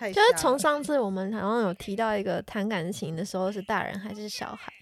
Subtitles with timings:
[0.00, 4.72] 太就是从上次我们好像有提到一个谈感情的时候是大人还是小孩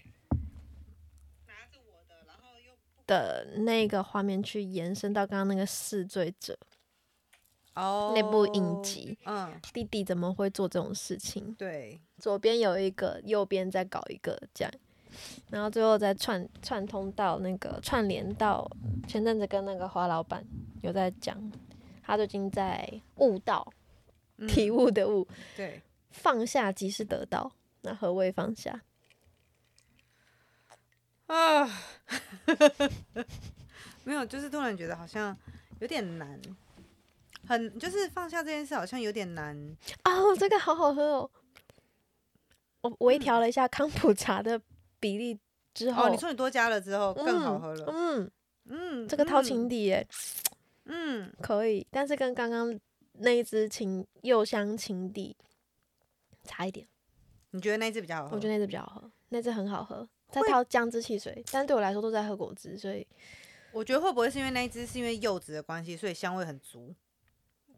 [3.04, 6.56] 的那个画面去延伸到刚刚那个试罪者
[7.74, 11.52] 哦那部影集，嗯，弟弟怎么会做这种事情？
[11.54, 14.72] 对，左边有一个，右边再搞一个这样，
[15.50, 18.70] 然后最后再串串通到那个串联到
[19.08, 20.44] 前阵子跟那个花老板
[20.82, 21.36] 有在讲，
[22.02, 23.77] 他最近在悟道，嗯
[24.46, 25.26] 体悟的悟，
[25.56, 27.50] 对，放下即是得到。
[27.82, 28.82] 那何谓放下？
[31.26, 31.64] 啊，
[34.04, 35.36] 没有，就是突然觉得好像
[35.80, 36.40] 有点难，
[37.46, 39.76] 很就是放下这件事好像有点难。
[40.04, 41.30] 哦，这个好好喝哦！
[42.80, 44.60] 我微调了一下康普茶的
[44.98, 45.38] 比例
[45.74, 47.86] 之后，哦，你说你多加了之后更好喝了。
[47.92, 48.30] 嗯，
[48.66, 50.06] 嗯，这个掏嗯情底耶，
[50.86, 52.78] 嗯，可以，但是跟刚刚
[53.20, 55.36] 那一支情柚香情底
[56.44, 56.86] 差一点。
[57.50, 58.36] 你觉得那一支比较好喝？
[58.36, 63.06] 我觉得那支比较好喝，那支很好喝，在泡姜汁汽水，但对我来说都在喝果汁，所以
[63.72, 66.94] 我觉得会不会是因为那一支是因为柚子的关系，所以香味很足？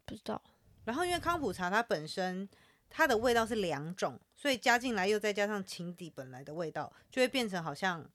[0.05, 0.41] 不知道。
[0.83, 2.47] 然后因为康普茶它本身
[2.89, 8.05] 它的味道是两种，所以加进来又再加上情底本来的味道，就会变成好像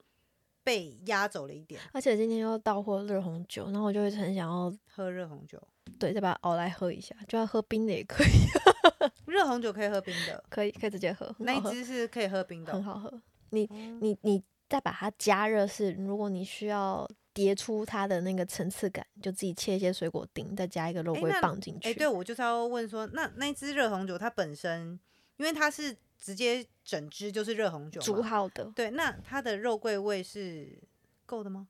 [0.62, 1.80] 被压走了一点。
[1.92, 5.62] 而且今天又到货热红酒，然后我就会很想要喝热红酒，
[5.98, 8.46] 对再把它熬来喝一下，就要喝冰的也可以，
[9.26, 12.74] 热红酒可以喝冰的，可以可以直接喝，那一支是可以喝冰的哦。
[12.74, 13.20] 很好喝。
[13.50, 21.88] 你嗯你你再把它加热是，如果你需要叠出它的那个层次感，就自己切一些水果丁，再加一个肉桂棒进去。
[21.88, 24.98] 哎、对，我就是要问说，那那一支热红酒它本身，
[25.36, 30.76] 因为它是直接整支就是热红酒煮，好的，对，那它的肉桂味是
[31.24, 31.68] 够的吗？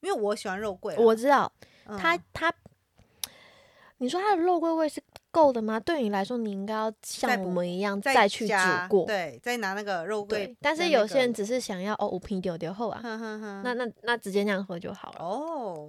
[0.00, 1.50] 因为我喜欢肉桂啊，我知道
[1.86, 2.54] 嗯它它，
[4.04, 5.80] 你说它的肉桂味是够的吗？
[5.80, 8.54] 对你来说，你应该要像我们一样再再去煮
[8.90, 9.06] 过。
[9.06, 13.00] 对，再拿那个肉桂对，但是有些人只是想要哦，五瓶丢丢后啊，
[13.64, 15.24] 那那那直接那样喝就好了。
[15.24, 15.88] 哦，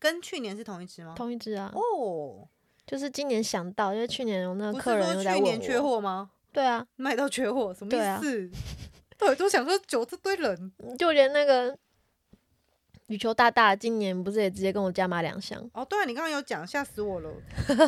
[0.00, 1.14] 跟去年是同一支吗？
[1.16, 2.48] 同一支啊，哦，
[2.84, 6.30] 就是今年想到，因为去年有那个客人说又在问去年缺，货吗？
[6.52, 8.50] 对啊，卖到缺货，什么意思？
[9.16, 11.78] 到底都想说酒这堆人就连那个
[13.08, 15.60] 羽球大大今年不是也直接跟我加码两箱？
[15.74, 17.30] 哦，对啊，你刚刚有讲，吓死我了。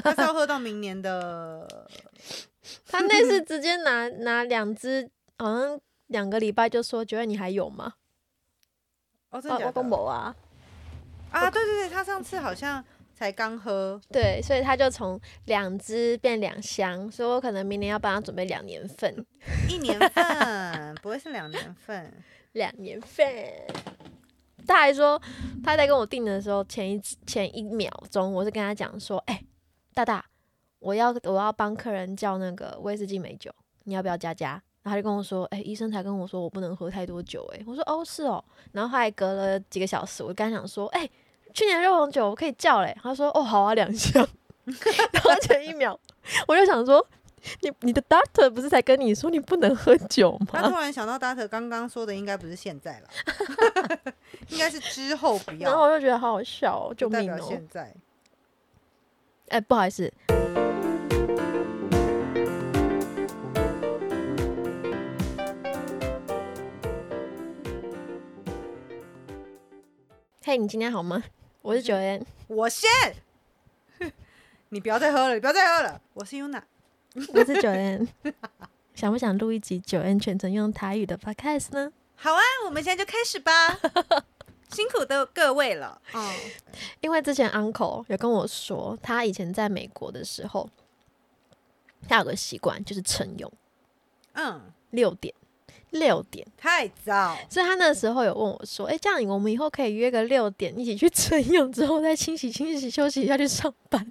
[0.03, 1.89] 他是要喝到明年的，
[2.87, 7.95] 他那次直接拿拿两支，好像两个礼拜就说，觉得你还有吗？
[9.31, 10.35] 哦，真的假的公博啊，
[11.31, 19.25] 啊，对对对，他上次好像才刚喝，对，所以他就从两支变两箱，所以我可能明年要帮他准备两年份，
[19.69, 22.13] 一年份，不会是两年份。
[22.53, 23.27] 两年份。
[24.67, 25.21] 他还说
[25.63, 29.45] 他在跟我订的时候，前一前一秒钟，我是跟他讲说，哎、
[29.93, 30.25] 大大，
[30.79, 33.51] 我要我要帮客人叫那个威士忌美酒，
[33.85, 34.61] 你要不要加加？
[34.83, 41.09] 然后他就跟我说，哎、医生才跟我说我不能喝太多酒、哎，我说哦是哦，然后后来隔了几个小时，我刚想说，哎、
[41.55, 44.27] 去年热红酒我可以叫嘞，他说哦好啊两箱，
[45.13, 45.99] 然后前一秒
[46.47, 47.07] 我就想说，
[47.61, 50.61] 你你的 doctor 不是才跟你说你不能喝酒吗？
[50.63, 53.09] 他突然想到，doctor 刚刚说的应该不是现在了，
[54.49, 57.47] 应该是之后不要然后，我就觉得好好笑哦，救不代表命哦！
[57.49, 57.95] 现在。
[59.49, 60.11] 哎、不好意思。
[70.45, 71.23] 嘿你今天好吗？
[71.63, 72.89] 我是九恩，我先，
[74.69, 76.01] 你不要再喝了，你不要再喝了。
[76.13, 76.63] 我是 Yuna，
[77.15, 78.09] 我是九 N，。
[78.93, 81.93] 想不想录一集九 N 全程用台语的 podcast 呢？
[82.17, 83.79] 好啊，我们现在就开始吧。
[84.71, 86.33] 辛苦的各位了，哦，
[87.01, 90.69] 因为之前 uncle 有跟我说，他以前在美国的时候，
[92.09, 93.53] 他有个习惯就是晨泳
[94.33, 94.61] 嗯，
[94.91, 95.33] 六点，
[95.91, 96.45] 六点。
[96.57, 104.11] 太早，所以他那时候有问我说：“哎、这样我们以后可以约个六点一起去晨泳，之后再清洗清洗休息一下去上班。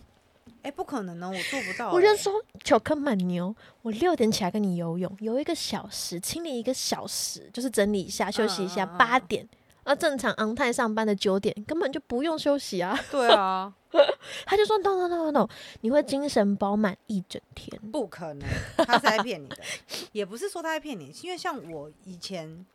[0.63, 8.85] 哎、不可能呢，我做不到、我就哎说：“球坑满牛，我六点起来跟你游泳，游一个小时，清理一个小时，就是整理一下休息一下。
[8.85, 9.47] 八点，
[9.83, 12.97] 那正常昂泰上班的九点根本就不用休息啊。
[13.11, 13.73] 对啊，”
[14.47, 15.49] 他就说：“no no no no no，
[15.81, 17.79] 你会精神饱满一整天。
[17.91, 19.57] 不可能，他是在骗你的，
[20.13, 22.65] 也不是说他在骗你，因为像我以前，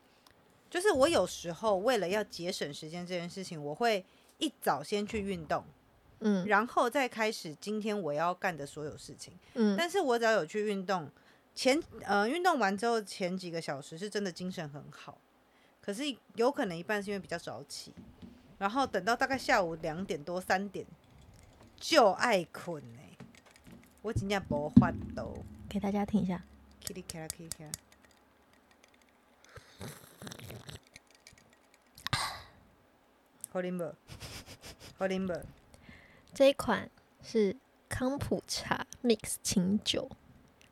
[0.68, 4.04] 就是我有时候为了要节省时间这件事情，我会
[4.36, 5.64] 一早先去运动，”
[6.20, 9.32] 嗯然后再开始今天我要干的所有事情。
[9.54, 11.10] 嗯，但是我只要有去运动，
[11.54, 15.18] 前呃运动完之后前几个小时是真的精神很好，
[15.80, 16.02] 可是
[16.34, 17.92] 有可能一半是因为比较早起，
[18.58, 20.84] 然后等到大概下午两点多三点
[21.76, 23.16] 就爱困哎、
[24.02, 26.42] 我今天不发抖，给大家听一下。
[26.84, 27.72] ，kitty cat kitty cat。
[33.50, 33.94] 好啉不？
[34.98, 35.32] 好啉不？
[36.34, 36.88] 这一款
[37.22, 37.56] 是
[37.88, 40.08] 康普茶 mix 清酒，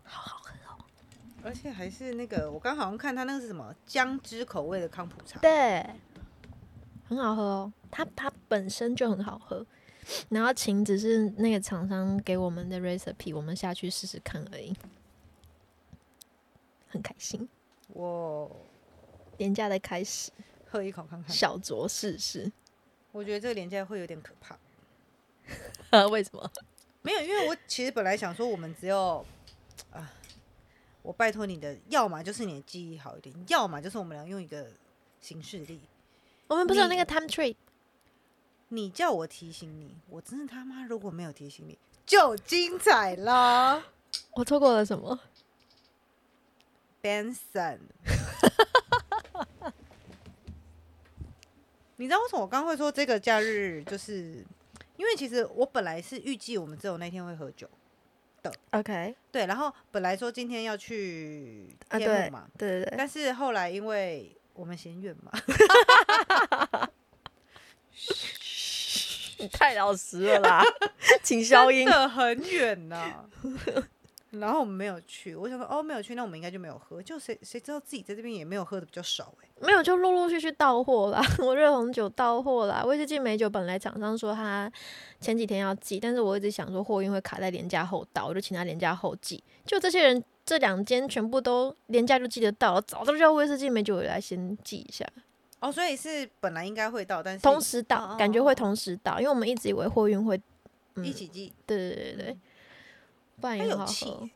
[0.04, 0.84] 好好喝哦。
[1.42, 5.40] 而且还是那个，我刚好像看它那个是什么姜汁口味的康普茶。
[5.40, 5.84] 对，
[7.08, 7.72] 很好喝哦。
[7.90, 9.64] 它它本身就很好喝，
[10.30, 14.76] 然后琴只是那个厂商给我们的 recipe，我们下去试试看而已，
[16.88, 17.48] 很开心。
[17.88, 18.50] 我
[19.38, 20.30] 廉价的开始，
[20.68, 21.34] 喝一口看看。
[21.34, 22.52] 小酌试试。
[23.12, 24.58] 我觉得这个廉价会有点可怕。
[25.90, 26.06] 啊？
[26.08, 26.50] 为什么？
[27.02, 29.24] 没有，因为我其实本来想说，我们只有
[29.92, 30.12] 啊，
[31.02, 34.66] 我拜托你的，要么就是你的记忆好一点，要么就是我们俩用一个
[35.20, 35.80] 形式力。
[36.48, 37.56] 我们不是有那个 time trip？
[38.68, 43.84] 你叫我提醒你，我真的他妈如果没有提醒你，就精彩了。
[44.34, 45.20] 我错过了什么
[47.02, 47.78] ？Benson，
[51.96, 54.44] 你知道为什么我刚刚会说这个假日，就是
[54.96, 57.68] 因为其实我本来是预计我们只有那天会喝酒
[58.42, 65.30] 的，OK，对，然后本来说今天要去啊天母嘛，对对对，但是后来因为我们嫌远嘛，
[69.38, 70.62] 你太老实了啦，
[71.22, 71.84] 请消音。
[71.84, 71.92] 真。
[71.92, 73.24] 的很远呐、
[74.40, 81.20] 然后我们没有去，我想说哦没有去，那我们应该就没有喝，就谁谁知道自己在这边也没有喝的比较少哎、没有，就陆陆续续到货啦。
[81.40, 84.70] 我热红酒到货啦，威士忌美酒本来厂商说他
[85.20, 89.42] 前几天要寄，但是我一直想说货运会卡在廉价后到，我就请他廉价后寄。
[89.64, 95.04] 就这些人这两间全部都廉价就寄得到了，早就叫威士忌美酒也来先寄一下，
[95.60, 100.40] 哦，所以是本来应该会到，但是同时到，哦感觉会同时到，因为我们一直以为货运会，
[100.94, 102.36] 嗯一起寄，对对对对，
[103.40, 104.32] 不然也好喝有气。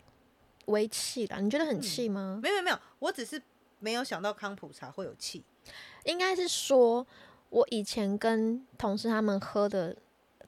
[0.67, 2.39] 微气啦，你觉得很嗯气吗？
[2.43, 3.41] 没有没有没有，我只是
[3.81, 5.43] 没有想到康普茶会有气。
[6.05, 7.05] 应该是说，
[7.49, 9.97] 我以前跟同事他们喝的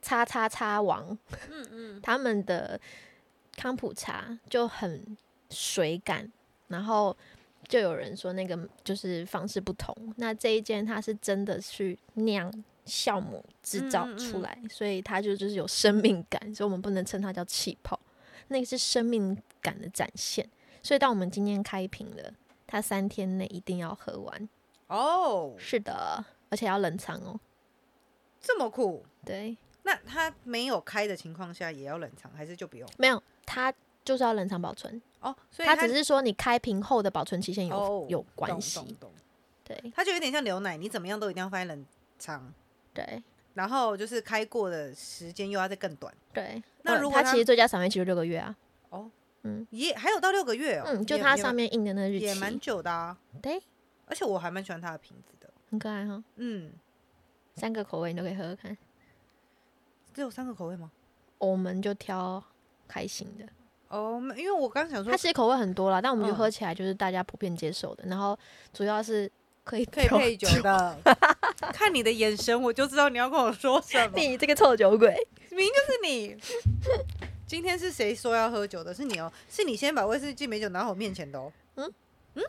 [0.01, 1.19] 叉叉叉王，
[1.51, 2.81] 嗯 嗯，他们的
[3.57, 5.17] 康普茶就很
[5.51, 6.31] 水感，
[6.69, 7.17] 然后
[7.67, 9.95] 就有人说那个就是方式不同。
[10.17, 12.53] 那这一间它是真的去酿
[12.87, 17.99] 酵母制造嗯嗯嗯出来，所以它就就是有生命感，所以我们不能称它叫气泡，
[18.53, 20.49] 那个是生命感的展现。
[20.83, 22.33] 所以当我们今天开瓶了，
[22.67, 24.49] 它三天内一定要喝完。
[24.87, 27.41] 哦，是的，而且要冷藏哦。
[28.41, 29.05] 这么酷。
[29.25, 32.89] 对，那它没有开的情况下也要冷藏，还是就不用？
[32.99, 33.73] 没有，它
[34.05, 35.01] 就是要冷藏保存。
[35.21, 38.81] 哦，所以它只是说你开瓶后的保存期限有、哦有关系。
[39.65, 41.87] 对它就有点像牛奶，你怎么样都一定要放在冷
[42.19, 42.53] 藏，
[42.93, 43.23] 对
[43.55, 46.63] 然后就是开过的时间又要再更短，对。
[46.83, 48.57] 那如果它呃它其实最佳赏味期就六个月啊。
[48.91, 49.11] 哦，
[49.43, 50.85] 嗯也还有到六个月哦。
[50.87, 53.17] 嗯，就它上面印的那个日期，也蛮久的啊。
[53.41, 53.63] 对，
[54.07, 55.49] 而且我还蛮喜欢它的瓶子的。
[55.71, 56.23] 很可爱哈。
[56.37, 56.73] 嗯，
[57.55, 58.77] 三个口味你都可以喝喝看，
[60.15, 60.91] 只有三个口味吗？
[61.39, 62.43] 我们就挑
[62.87, 63.45] 开心的。
[63.89, 68.05] 哦，因为我刚想说它其实口味很多啦，但我们就嗯喝起来就是大家普遍接受的。
[68.07, 68.39] 然后
[68.73, 69.31] 主要是
[69.65, 70.99] 可以可以配酒的，
[71.73, 74.13] 看你的眼神我就知道你要跟我说什么。
[74.17, 75.15] 你这个臭酒鬼，
[75.51, 76.37] 明明就是你。
[77.47, 78.95] 今天是谁说要喝酒的？
[78.95, 81.53] 是你哦，是你先把威士忌美酒拿到我面前的哦。
[81.77, 81.93] 嗯
[82.35, 82.45] 嗯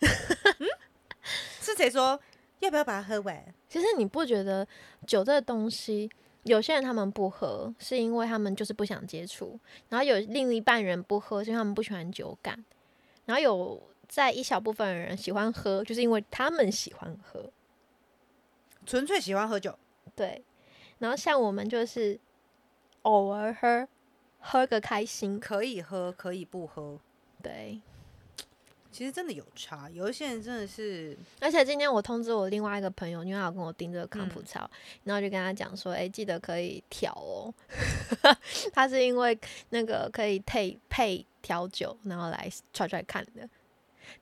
[0.00, 0.08] 嗯
[0.60, 0.68] 嗯，
[1.60, 2.18] 是谁说
[2.60, 3.44] 要不要把它喝完？
[3.68, 4.66] 其实你不觉得
[5.06, 6.10] 酒这个东西，
[6.44, 9.58] 有些人他们不喝，是因为他们就是不想接触；
[9.90, 12.56] 然后有另一半人不喝，是因为他们不喜欢酒感；
[13.26, 17.50] 然后有在一小部分人喜欢喝，就是因为他们喜欢喝。
[18.86, 19.78] 纯粹喜欢喝酒，
[20.14, 20.44] 对，
[20.98, 22.20] 然后像我们就是
[23.02, 23.88] 偶尔喝，
[24.38, 25.40] 喝个开心。
[25.40, 27.00] 可以喝，可以不喝。
[27.42, 27.80] 对，
[28.92, 34.70] 其实真的有差，有一些人真的是，而且今天我通知我另外一个朋友，因为他有跟我订这个康嗯普超，
[35.04, 37.52] 然后就跟他讲说，哎、记得可以调哦。
[38.72, 39.38] 他是因为
[39.70, 43.48] 那个可以配配调酒，然后来踹踹看的。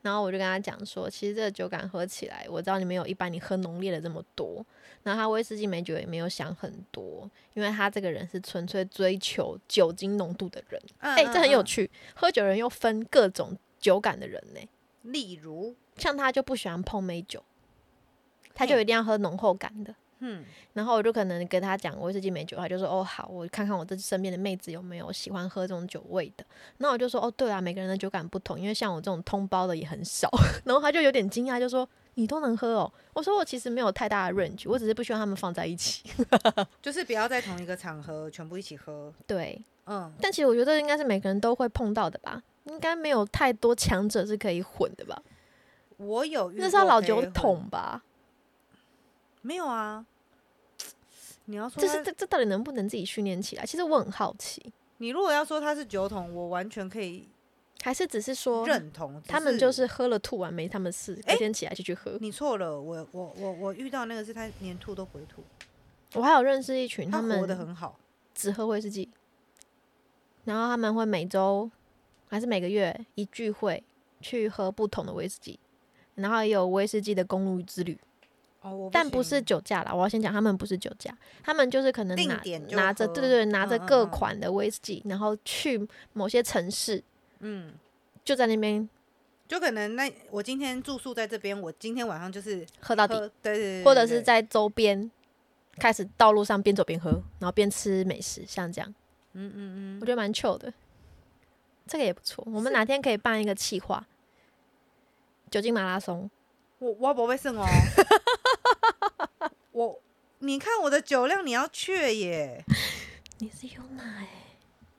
[0.02, 4.64] 然后我就跟他讲说，其实这个酒感喝起来，我知道你没有一般你喝浓烈的这么多，
[5.02, 10.82] 然后他威士忌美酒也没有想很多，因为他这个人是纯粹追求酒精浓度的人。
[10.98, 11.62] 哎哎、这很有。
[11.64, 14.60] 趣，喝酒人又分各种酒感的人呢、
[15.02, 17.42] 例如，像他就不喜欢碰美酒，
[18.52, 19.94] 他就一定要喝浓厚感的。
[20.24, 26.44] 嗯，然后我就可能跟他讲威士忌美酒，他就说哦好，我看看我这身边的妹子有没有喜欢喝这种酒味的。
[26.78, 30.30] 那我就说哦对啊，每个人的酒感不同，因为像我这种通包的也很少。
[30.64, 32.92] 然后他就有点惊讶，就说你都能喝哦。
[33.14, 36.08] 我说我其实没有太大的 range，我只是不希望他们放在一起。
[36.80, 39.12] 就是不要在同一个场合全部一起喝。
[39.26, 45.20] 对，嗯，但其实我觉得应该是每个人都会碰到的吧，应该没有太多强者是可以混的吧？
[45.96, 48.04] 我有那是要老酒桶吧？
[49.44, 50.06] 没有啊？
[51.46, 53.66] 你要说这是这这到底能不能自己训练起来？
[53.66, 57.28] 其实我很好奇，你如果要说他是酒桶，我完全可以
[57.82, 59.20] 还是只是说认同。
[59.26, 62.16] 他们就是喝了吐完没他们事，隔诶天起来就去喝。
[62.20, 65.42] 你错了，我我我我遇到那个是他连吐都不会吐，
[66.14, 67.98] 我还有认识一群他们活得很好。
[68.34, 69.10] 只喝威士忌，
[70.44, 71.70] 然后他们会每周
[72.28, 73.84] 还是每个月一聚会
[74.22, 75.60] 去喝不同的威士忌，
[76.14, 77.98] 然后也有威士忌的公路之旅，
[78.62, 79.92] 哦，我但不是酒驾啦。
[79.92, 82.40] 我要先讲，他们不是酒驾，他们就是可能拿
[82.70, 87.02] 拿着对对对，拿着各款的威士忌，然后去某些城市，
[87.40, 87.74] 嗯，
[88.24, 88.88] 就在那边
[89.48, 95.10] 就可能那我今天住宿在这边，我今天晚上就是喝到底，喝，对对对，或者是在周边
[95.78, 98.94] 开始道路上边走边喝，然后边吃美食，像这样，
[99.32, 100.72] 嗯嗯嗯，我觉得蛮 chill 的，
[101.86, 102.46] 这个也不错。
[102.46, 104.06] 我们哪天可以办一个企划，
[105.50, 106.30] 酒精马拉松。
[106.82, 107.64] 我我不会剩哦，
[109.70, 110.00] 我
[110.40, 112.64] 你看我的酒量，你要确耶，
[113.38, 114.26] 你是有奶、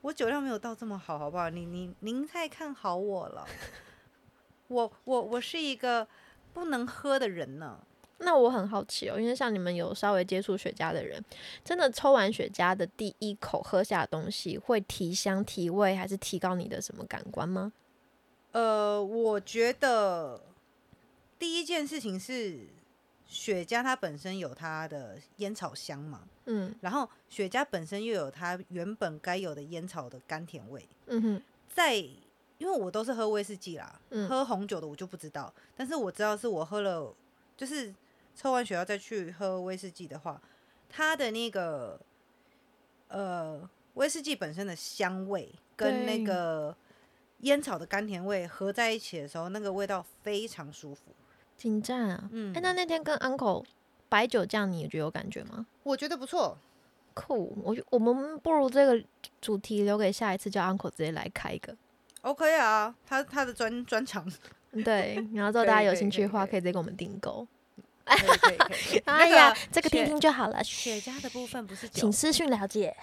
[0.00, 1.50] 我酒量没有到这么好，好不好？
[1.50, 3.46] 你你您太看好我了，
[4.68, 6.08] 我我我是一个
[6.54, 7.78] 不能喝的人呢。
[8.18, 11.22] 那我很好奇哦，因为像你们有稍微接触雪茄的人，
[11.62, 17.74] 真的抽完雪茄的第一口喝下的东西，会提香提味，还是提高你的什么感官吗？
[18.52, 20.40] 呃，我觉得
[21.44, 22.58] 第一件事情是
[23.26, 26.74] 雪茄它本身有它的烟草香嘛，嗯。
[26.80, 31.42] 然后雪茄本身又有它原本该有的烟草的甘甜味，嗯哼。
[31.68, 34.26] 在因为我都是喝威士忌啦，嗯。
[34.26, 37.14] 喝红酒的我就不知道，但是我知道是我喝了，
[37.58, 37.94] 就是
[38.34, 40.40] 抽完雪茄再去喝威士忌的话，
[40.88, 42.00] 它的那个
[43.08, 46.74] 呃威士忌本身的香味跟那个
[47.40, 51.02] 烟草的甘甜味合在一起的时候，那个味道非常舒服。
[51.56, 52.28] 紧张啊！
[52.32, 53.64] 嗯哎、那那天跟 uncle
[54.08, 55.66] 白酒酱，你觉得有感觉吗？
[55.82, 56.58] 我觉得不错。
[57.14, 59.02] 酷，我觉我们不如这个
[59.40, 61.74] 主题留给下一次，叫 uncle 直接来开一个。
[62.22, 64.26] OK 啊，他他的专专长，
[64.84, 67.46] 对，然后之后大家有兴趣的话，可以直接跟我们订购。
[69.06, 70.62] 哎呀，这个听听就好了。
[70.62, 72.94] 雪茄的部分不是请，私讯了解。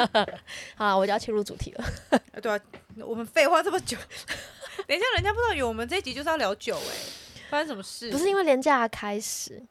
[0.76, 1.84] 好了，我就要切入主题了。
[2.32, 2.60] 呃对啊，
[3.06, 3.96] 我们废话这么久，
[4.86, 6.94] 等一下人家不知道有我们这一集就是要聊酒哎、
[7.50, 8.10] 发生什么事？
[8.10, 9.62] 不是因为廉价开始，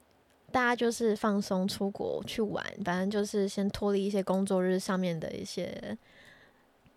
[0.52, 5.98] 大家就是放松出国去玩，反正就是先脱离一些工作日上面的一些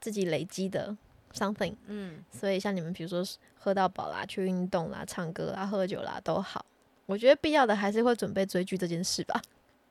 [0.00, 0.94] 自己累积的
[1.34, 1.74] something。
[1.86, 3.24] 嗯，所以像你们比如说
[3.58, 6.64] 喝到饱啦、去运动啦、唱歌啦、喝酒啦都好，
[7.06, 9.40] 我觉得必要的还是会准备追剧这件事吧。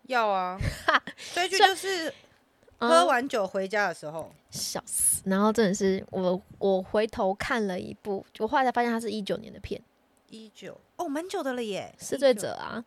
[0.04, 0.60] 要啊，
[1.34, 2.13] 追剧就是
[2.77, 5.24] 喝嗯完酒回家的时候，笑死！
[5.25, 9.82] 然后真的是我我回头看了一部，我后来才发现它是一九年的片，
[10.36, 10.80] 一九。
[10.98, 12.84] 哦，蛮久的了耶，《是罪者》啊，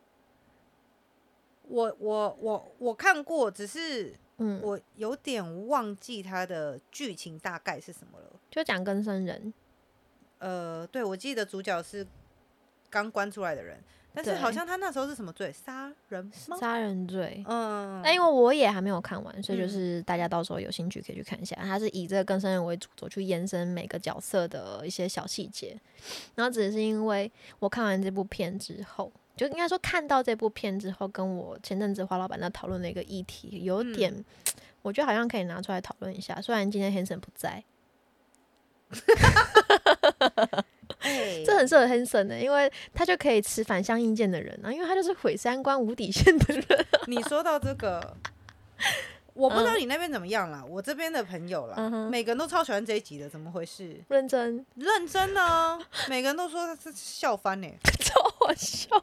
[1.63, 8.27] 我我我我看过，只是嗯，我有点忘记它的剧情大概是什么了。
[8.51, 9.53] 就讲更生人，
[10.39, 12.07] 呃，对，我记得主角是
[12.89, 13.83] 刚关出来的人，
[14.21, 15.53] 但是好像他那时候是什么罪？
[15.53, 16.57] 杀人吗？
[16.59, 17.45] 杀人罪。
[17.47, 21.57] 嗯，那因为我也还没有看完，所以就嗯是大家到时候有兴趣可以去看一下。
[21.63, 25.79] 它是以这个更生人为主轴去延伸每个角色的一些小细节，
[26.35, 34.25] 然后只是因为我看完这部片之后，就应该说看到这部片之后，跟我前阵子花老板在讨论的一个议题，有嗯点、
[34.83, 36.41] 我觉得好像可以拿出来讨论一下。
[36.41, 37.63] 虽然今天 Hanson 不在，
[41.09, 46.87] 哎，这很适合 Hanson 的，因为他就可以持反向意见的人啊，因为他就是毁三观无底线的人。
[47.07, 48.17] 你说到这个，
[49.35, 53.97] 我不知道你那边怎么样啦，我这边的朋友啦，嗯每个人都超喜欢这一集的，怎么回事？
[54.09, 57.69] 认真，认真呢、每个人都说他是笑翻呢、
[58.01, 59.03] 超好笑。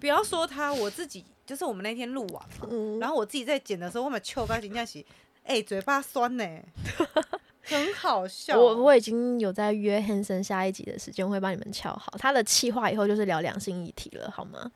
[0.00, 5.04] 不要说他，我自己就是我们那天录完嘛，嗯，然后我自己在剪的时候，我们秋干真正是，
[5.44, 6.44] 哎、嘴巴酸呢、
[7.72, 8.58] 很好笑。
[8.58, 12.12] 我我已经有在约 Hanson 下一集的时间，会帮你们敲好。
[12.18, 14.70] 他的气话以后就是聊两性议题了，好吗？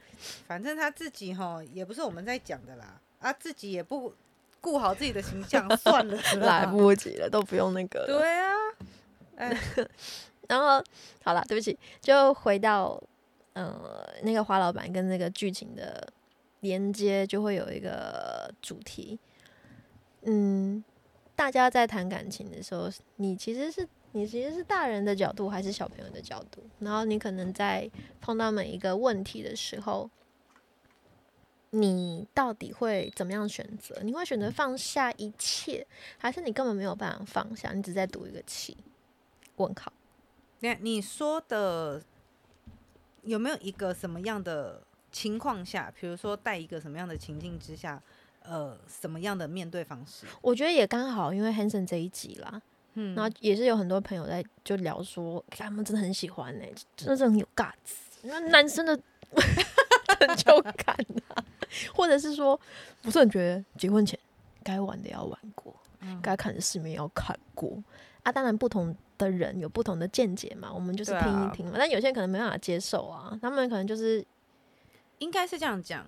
[0.47, 4.13] 反正他自己哈也不是我们在讲的啦，啊，自己也不
[4.61, 8.07] 顾好自己的形象， 算了，来不及了，都不用那个了。
[8.07, 8.53] 对啊，
[9.37, 9.61] 哎，
[10.49, 10.83] 然后
[11.23, 13.01] 好了，对不起，就回到
[13.53, 16.07] 呃那个花老板跟那个剧情的
[16.61, 19.19] 连接，就会有一个主题。
[20.29, 20.83] 嗯，
[21.37, 26.63] 大家在谈感情的时候，你其实是你其实是大人的角度还是小朋友的角度？
[26.81, 27.89] 然后你可能在
[28.21, 30.11] 碰到每一个问题的时候，
[31.71, 34.01] 你到底会怎么样选择？
[34.03, 37.73] 你会选择放下一切，还是你根本没有办法放下？
[37.73, 38.77] 你只在赌一个气？
[39.57, 39.93] 问号。
[40.61, 42.03] 那你说的
[43.23, 48.03] 有没有一个什么样的情况下，比如说在一个什么样的情境之下，
[48.49, 50.27] 呃，什么样的面对方式？
[50.41, 52.61] 我觉得也刚好，因为 Hanson 这一集啦，
[52.95, 56.65] 嗯然后也是有很多朋友在就聊说，他们真的很喜欢呢、
[56.97, 57.73] 真的是很有 guts，
[58.23, 58.99] 那男生的
[60.19, 60.97] 成就感
[61.29, 61.45] 啊，
[61.95, 62.59] 或者是说，
[63.03, 64.19] 不是很觉得结婚前
[64.63, 67.83] 该玩的要玩过，嗯该看的世面要看过
[68.23, 68.33] 啊。
[68.33, 71.73] 当然，不同的人有不同的见解嘛，我们就是听一听嘛。
[71.77, 74.25] 但有些人可能没办法接受啊，他们可能就是
[75.19, 76.07] 应该是这样讲，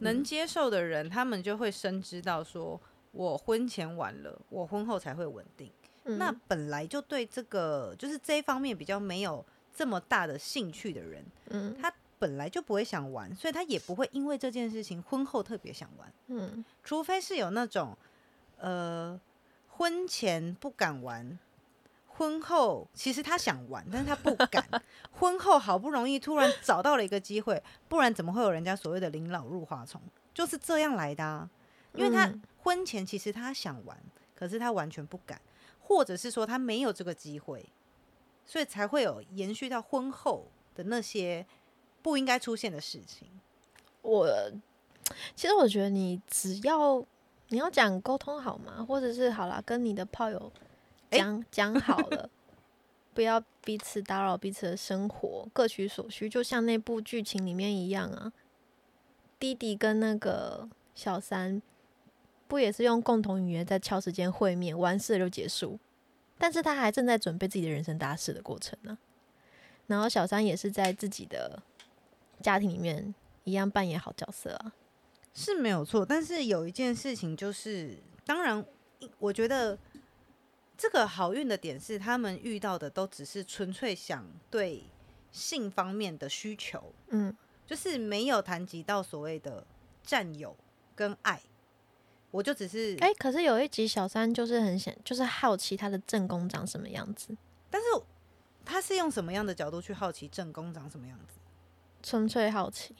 [0.00, 2.80] 能接受的人，他们就会深知到说，
[3.12, 5.70] 我婚前晚了，我婚后才会稳定。
[6.04, 17.96] 嗯那本来就对这个就是这一方面比较没有这么大的兴趣的人，嗯他本来就不会想玩，所以他也不会因为这件事情婚后特别想玩，嗯除非是有那种
[18.58, 19.20] 呃
[19.68, 21.38] 婚前不敢玩。
[22.16, 24.64] 婚后其实他想玩，但是他不敢。
[25.12, 30.00] 婚后好不容易突然找到了一个机会，不然怎么会有人家所谓的临老入花丛？
[30.34, 31.48] 就是这样来的啊。
[31.94, 33.96] 因为他嗯婚前其实他想玩，
[34.34, 35.40] 可是他完全不敢，
[35.80, 37.64] 或者是说他没有这个机会，
[38.44, 41.46] 所以才会有延续到婚后的那些
[42.02, 43.28] 不应该出现的事情。
[44.02, 44.28] 我
[45.34, 47.02] 其实我觉得你只要
[47.48, 50.65] 你要讲沟通好吗，或者是好啦，跟你的炮友诶
[51.10, 52.28] 讲讲好了，
[53.14, 58.32] 不要彼此打扰彼此的生活，各取所需，就像那部剧情里面一样啊。
[59.38, 61.60] 弟弟跟那个小三
[62.48, 65.78] 不也是用共同语言在敲时间会面，完事了就结束，
[66.38, 68.96] 但是他还正在准备自己的人生大事的过程呢、
[69.86, 71.62] 然后小三也是在自己的
[72.40, 74.72] 家庭里面一样扮演好角色啊。
[75.34, 78.64] 是没有错，但是有一件事情就是，当然，
[79.18, 79.78] 我觉得
[80.76, 84.84] 这个好运的点是，他们遇到的都只是纯粹想对
[85.32, 87.34] 性方面的需求，嗯，
[87.66, 89.66] 就是没有谈及到所谓的
[90.02, 90.56] 占有
[90.94, 91.40] 跟爱。
[92.30, 97.34] 我就只是，哎、可是有一集小三就是很想，就是好奇他的正宫长什么样子，
[97.70, 97.88] 但是
[98.64, 101.38] 他是用什么样的角度去好奇正宫长什么样子？
[102.02, 102.94] 纯粹好奇，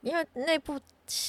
[0.00, 0.80] 因为那部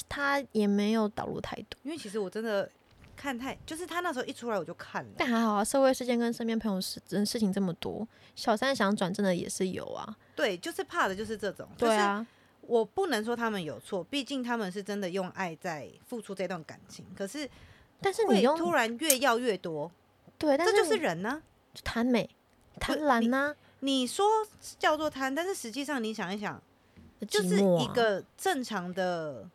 [0.08, 2.68] 他也没有导入太多，因为其实我真的
[3.16, 12.26] 看太，就是他那时候一出来我就看了，但还好啊，社会事件跟身边朋友事人事情这么多，小三想转正的也是有啊，对，就是怕的就是这种，对啊，
[12.62, 17.04] 我不能说他们有错，毕竟他们是真的用爱在付出这段感情。
[17.16, 17.48] 可是
[18.00, 19.90] 但是你突然越要越多，
[20.38, 21.42] 对，但这就是是人呢、
[21.84, 22.28] 贪美、
[22.80, 24.26] 贪婪呐、你说
[24.78, 26.60] 叫做贪，但是实际上你想一想，
[27.28, 29.48] 就是一个正常的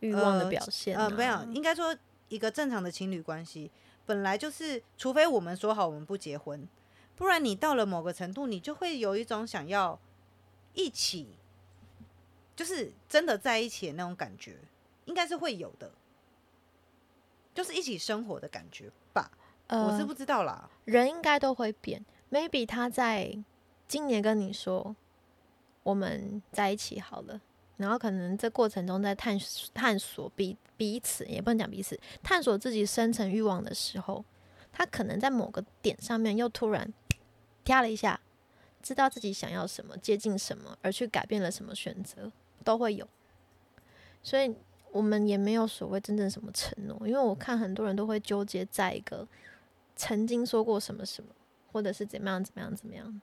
[0.00, 1.94] 欲望的呃表现、呃，啊没有，应该说
[2.34, 3.70] 一个正常的情侣关系，
[4.04, 6.68] 本来就是，除非我们说好我们不结婚，
[7.14, 9.98] 不然你到了某个程度，你就会有一种想要
[10.72, 11.36] 一起，
[12.56, 14.56] 就是真的在一起的那种感觉，
[15.04, 15.92] 应该是会有的，
[17.54, 19.30] 就是一起生活的感觉吧。
[19.68, 22.04] 呃，我是不知道啦，人应该都会变。
[22.30, 23.38] Maybe 他在
[23.86, 24.94] 今年跟你说
[25.84, 27.40] 我们在一起好了，
[27.76, 29.38] 然后可能这过程中在探
[29.72, 34.24] 探索彼彼此，也不能讲彼此，探索自己深层欲望的时候，
[34.72, 36.92] 他可能在某个点上面又突然
[37.64, 38.20] 跳了一下，
[38.82, 42.30] 知道自己想要什么，接近什么，而去改变了什么选择，
[42.62, 43.08] 都会有。
[44.22, 44.54] 所以
[44.92, 49.26] 我们也没有所谓真正什么承诺，因为我看很多人都会纠结在一个
[49.96, 51.30] 曾经说过什么什么，
[51.72, 53.20] 或者是怎么样怎么样怎么样。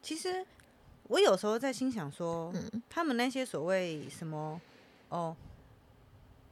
[0.00, 0.46] 其实
[1.08, 2.82] 我有时候在心想说，嗯。
[2.88, 4.60] 他们那些所谓什么
[5.08, 5.36] 哦，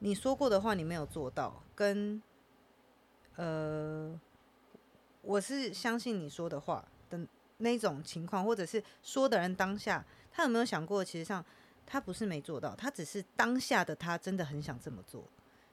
[0.00, 2.22] 你说过的话你没有做到，跟
[3.36, 4.18] 呃，
[5.22, 7.20] 我是相信你说的话的
[7.58, 11.44] 那种情况，或者是说的人当下，他有没有想过，其实上
[11.84, 15.24] 他不是没做到，他只是当下的他真的很想这么做，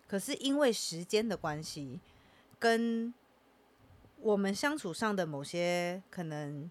[0.08, 2.00] 可是因为时间的关系，
[2.60, 3.14] 跟
[4.18, 6.70] 我们相处上的某些可能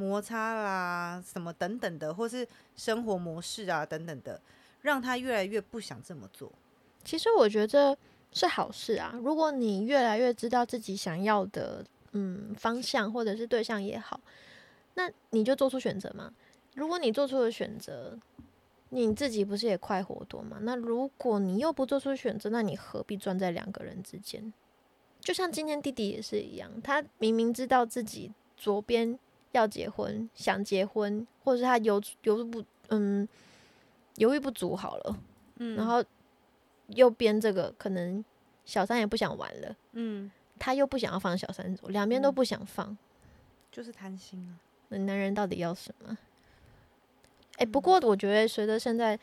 [0.00, 4.40] 摩擦啦、什么等等的，或是生活模式啊等等的，
[4.80, 6.50] 让他越来越不想这么做。
[7.04, 7.94] 其实我觉得
[8.32, 9.12] 是好事啊。
[9.22, 14.18] 如果你越来越知道自己想要的嗯方向或者是对象也好，
[14.94, 16.32] 那你就做出选择嘛。
[16.74, 18.18] 如果你做出了选择，
[18.88, 20.56] 你自己不是也快活多吗？
[20.62, 24.50] 那如果你又不做出选择，那你何必钻在两个人之间？
[25.20, 29.18] 就像今天弟弟也是一样，他明明知道自己左边
[29.52, 33.26] 要结婚，想结婚，或者是他犹犹豫不嗯
[34.16, 35.16] 犹豫不足好了，
[35.56, 35.76] 嗯。
[35.76, 36.04] 然后
[36.88, 38.24] 右边这个，可能
[38.64, 42.34] 小三也不想玩了，嗯，他又不想要放小三走，两边都嗯。
[42.34, 42.96] 不想放，
[43.70, 44.58] 就是贪心啊。
[44.88, 46.16] 那男人到底要什么？
[47.58, 49.18] 哎、不过我觉得随着现在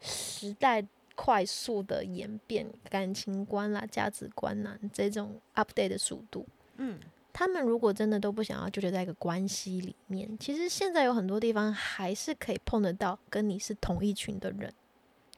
[0.00, 6.44] 时代快速的演变，感情观啦、价值观啦这种 update 的速度，
[6.78, 6.98] 嗯，
[7.32, 14.72] 他们如果真的都不想要纠结在一个关系里面，其实现在有很多地方还是可以碰得到跟你是同一群的人，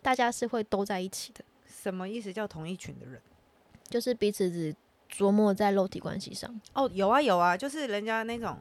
[0.01, 3.21] 大家是会都在一起的，什么意思叫同一群的人？
[3.89, 4.75] 就是彼此只
[5.11, 6.61] 琢磨在肉体关系上。
[6.73, 8.59] 哦，有啊有啊，就是人家那种，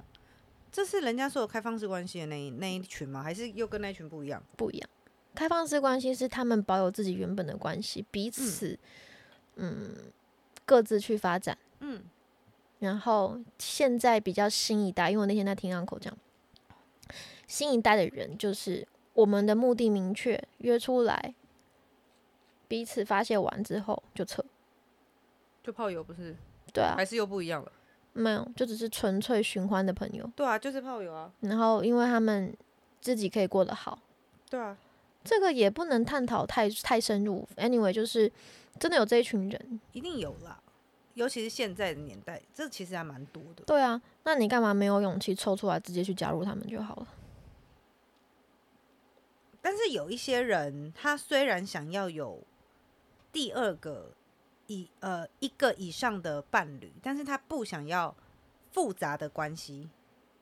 [0.72, 3.24] 这是人家说的开放式关系的那一那一群吗？
[3.24, 4.44] 还是又跟那一群不一样？
[4.58, 4.89] 不一样。
[5.34, 8.78] 开放式关系是他们保有自己原本的关系，彼此
[9.56, 9.96] 嗯
[10.65, 11.58] 各自去发展。
[12.82, 16.12] 嗯然后现在比较新一代，因为我那天在听 uncle 讲，
[17.48, 21.36] 新一代的人就是我们的目的明确，约出来，
[22.67, 24.44] 彼此发泄完之后就撤。
[25.63, 26.36] 就泡友不是？
[26.74, 27.72] 对啊，还是又不一样了？
[28.13, 30.28] 没有，就只是纯粹寻欢的朋友。
[30.36, 31.32] 对啊，就是炮友啊。
[31.41, 32.52] 然后因为他们
[33.00, 34.00] 自己可以过得好，
[34.50, 34.76] 对啊，
[35.24, 37.48] 这个也不能探讨太太深入。
[37.58, 38.32] Anyway，就是
[38.80, 40.60] 真的有这一群人，一定有啦。
[41.13, 43.63] 尤其是现在的年代，这其实还蛮多的。
[43.65, 47.08] 对啊，那你干嘛没有勇气抽出来直接去加入他们就好了？
[49.62, 52.41] 但是有一些人，他虽然想要有
[53.32, 54.12] 第二个
[54.67, 58.15] 以呃一个以上的伴侣，但是他不想要
[58.71, 59.89] 复杂的关系。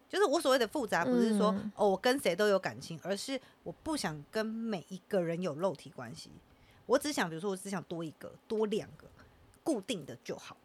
[0.08, 6.32] 就是我所谓的复杂，不是说、嗯哦我跟谁都有感情，而是我不想跟每一个人有肉体关系。
[6.88, 9.06] 我只想，比如说，我只想多一个、多两个
[9.64, 10.58] 固定的就好。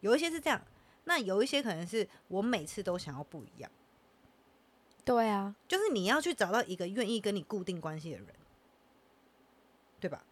[0.00, 0.60] 有一些是这样，
[1.04, 3.70] 那有一些可能是我每次都想要不一样。
[5.04, 8.26] 对啊，就是你要去找到一个愿意跟你固定关系的人，
[9.98, 10.24] 对吧？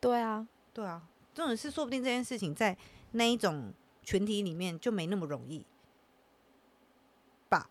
[0.00, 2.76] 对啊，对啊，这种是说不定这件事情在
[3.12, 5.66] 那一种群体里面就没那么容易
[7.48, 7.68] 吧？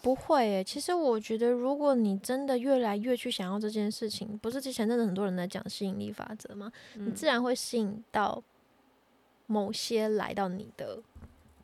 [0.00, 0.64] 不会诶。
[0.64, 6.72] 其实我觉得，如果你真的越来越去想要这件事情，不是之前真的很多人在讲吸引力法则吗？
[6.94, 8.42] 你嗯自然会吸引到
[9.46, 11.02] 某些来到你的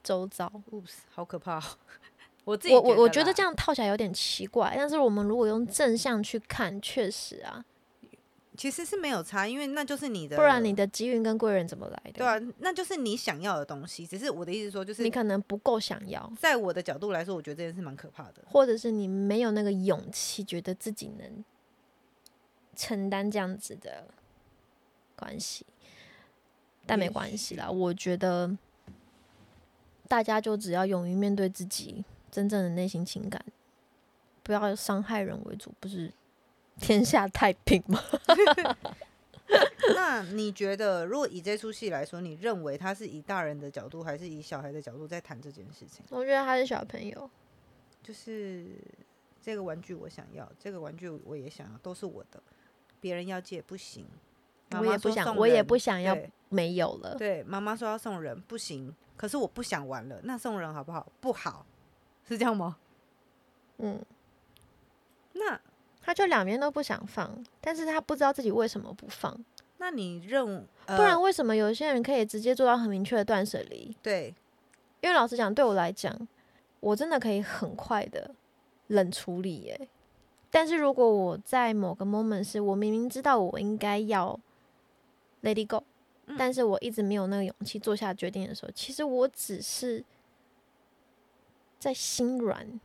[0.03, 0.51] 周遭。
[0.71, 1.62] ，oops，好可怕、哦！
[2.45, 7.64] 我自己我我我觉得这样套起来有点奇怪，但是我们如果用正向去看，确实啊，
[8.57, 12.12] 其实是没有差，因为那就是你的，不然你的机运跟贵人怎么来的？
[12.12, 14.07] 对啊，那就是你想要的东西。
[14.07, 18.43] 只是我的意思说，就是你可能不够想要，在我的角度来说，我觉得这件事蛮可怕的。
[18.47, 21.45] 或者是你没有那个勇气，觉得自己能
[22.75, 24.09] 承担这样子的
[25.14, 25.66] 关系。
[26.90, 28.50] 但没关系啦，我觉得
[30.09, 33.40] 大家就只要勇于面对自己真正的内心情感，
[34.42, 36.12] 不要伤害人为主，不是
[36.81, 38.03] 天下太平吗？
[39.94, 46.05] 那你觉得，如果以这出戏来说，你认为他是以大人的角度，还是以小孩的角度在谈这件事情？
[46.09, 47.31] 我觉得他是小朋友，
[48.03, 48.66] 就是
[49.40, 52.42] 这个玩具我想要，这个玩具我也想要，都是我的，
[53.00, 54.05] 别人要借不行。
[54.71, 56.17] 妈我也不想，我也不想要
[56.49, 57.15] 没有了。
[57.17, 61.07] 对，妈妈说要送人不行，可是我不想玩了，那送人好不好？
[61.21, 61.65] 不好，
[62.29, 62.77] 是这样吗？
[63.79, 64.01] 嗯，
[65.35, 65.61] 那
[66.03, 69.39] 他就两边都不想放，但是他不知道自己为什么不放。
[69.79, 73.97] 那你认，呃、不然为什么有些人可以直接做到很明确的断舍离？
[74.03, 74.35] 对，
[75.01, 76.15] 因为老实讲，对我来讲，
[76.81, 78.31] 我真的可以很快的
[78.89, 79.89] 冷处理耶。
[80.51, 84.39] 但是如果我在某个 moment 是我明明知道我应该要
[85.42, 85.83] let it go，、
[86.26, 90.05] 嗯但是我一直没有那个勇气做下决定的时候，其实我只是
[91.79, 92.81] 在心软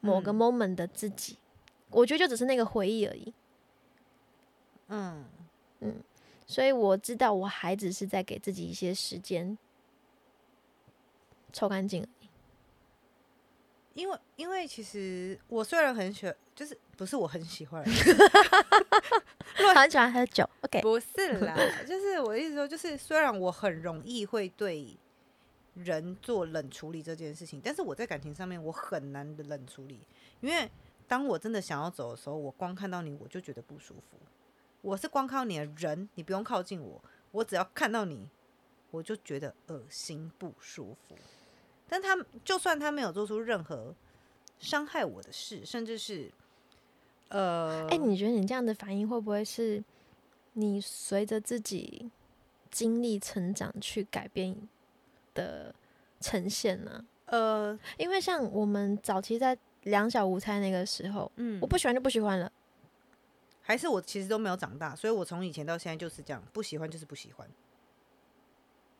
[0.00, 1.36] 某个嗯 moment 的自己，
[1.90, 3.34] 我觉得就只是那个回忆而已。
[4.88, 5.24] 嗯
[5.80, 6.02] 嗯，
[6.46, 9.56] 所以我知道我还只是在给自己一些时间
[11.52, 12.06] 抽干净。
[13.94, 17.82] 因为因为其实我虽然很喜欢，就是不是我很喜欢，
[19.74, 21.56] 很喜欢喝酒，OK，不是啦，
[21.88, 24.94] 就是我的意思说，就是虽然我很容易会对
[25.72, 30.00] 人做冷处理这件事情，但是我在感情上面我很难的冷处理，
[30.42, 30.70] 因为
[31.08, 34.18] 当我真的想要走的时候，我光看到你我就觉得不舒服。
[34.82, 38.28] 我是光靠你的人，你不用靠近我，我只要看到你，
[38.90, 41.16] 我就觉得恶心不舒服。
[41.88, 43.94] 但他就算他没有做出任何
[44.58, 46.30] 伤害我的事，甚至是
[47.30, 49.82] 呃，哎、你觉得你这样的反应会不会是
[50.52, 52.10] 你随着自己
[52.70, 54.56] 经历成长去改变
[55.34, 55.74] 的
[56.20, 62.50] 呈现呢、呃，因为像我们早期在两小无猜那个时候，嗯我不喜欢就不喜欢了，
[63.62, 67.48] 还是我其实都没有长大，所以我从以前到现在就是这样，不喜欢就是不喜欢。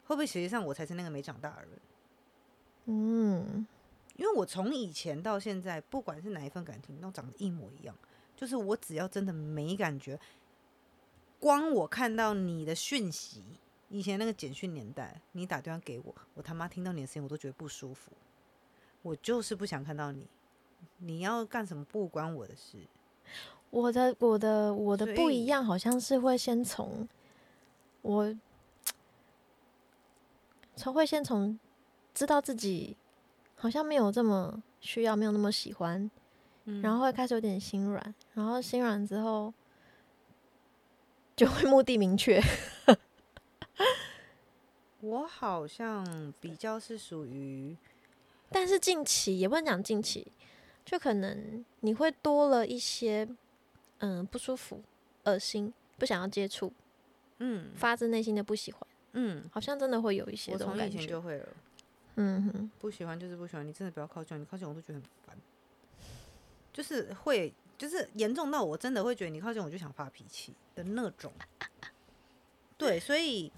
[0.06, 1.70] 会不会实际上我才是那个没长大的人？
[2.86, 3.66] 嗯，
[4.16, 7.94] 因为我从以前到现在，不管是哪一份感情，都长得一模一样。
[8.40, 10.18] 就是我只要真的没感觉，
[11.38, 13.42] 光我看到你的讯息，
[13.90, 18.10] 以前那个简讯年代，你打电话给我，我他妈听到你的声音，我都觉得不舒服。
[19.02, 20.26] 我就是不想看到你，
[20.96, 22.78] 你要干什么不关我的事。
[23.68, 27.06] 我的我的我的不一样，好像是会先从
[28.00, 28.34] 我
[30.76, 31.60] 从会先从
[32.14, 32.96] 知道自己
[33.54, 36.10] 好像没有这么需要，没有那么喜欢，
[36.64, 39.52] 嗯然后会开始有点心软，然后心软之后
[41.36, 42.40] 就会目的明确。
[45.00, 47.74] 我好像比较是属于，
[48.50, 50.26] 但是近期也不能讲近期，
[50.84, 53.26] 就可能你会多了一些
[53.98, 54.82] 嗯不舒服、
[55.24, 56.70] 恶心、不想要接触，
[57.38, 60.98] 嗯发自内心的不喜欢，嗯，好像真的会有一些我从以这种感觉。
[60.98, 61.48] 前就会了，
[62.16, 65.34] 嗯哼，不喜欢就是不喜欢，你真的不要靠近我，你靠近我都觉得很烦，
[66.80, 71.30] 就是会，就是严重到我真的会觉得你靠近我就想发脾气的那种。
[72.78, 73.52] 对，所以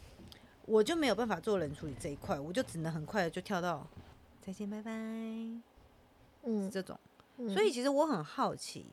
[0.66, 3.87] 我就没有办法做人处理这一块，我就只能很快的就跳到
[4.40, 6.98] 再见拜拜嗯，这种。
[7.37, 8.85] 嗯所以其实我很好奇，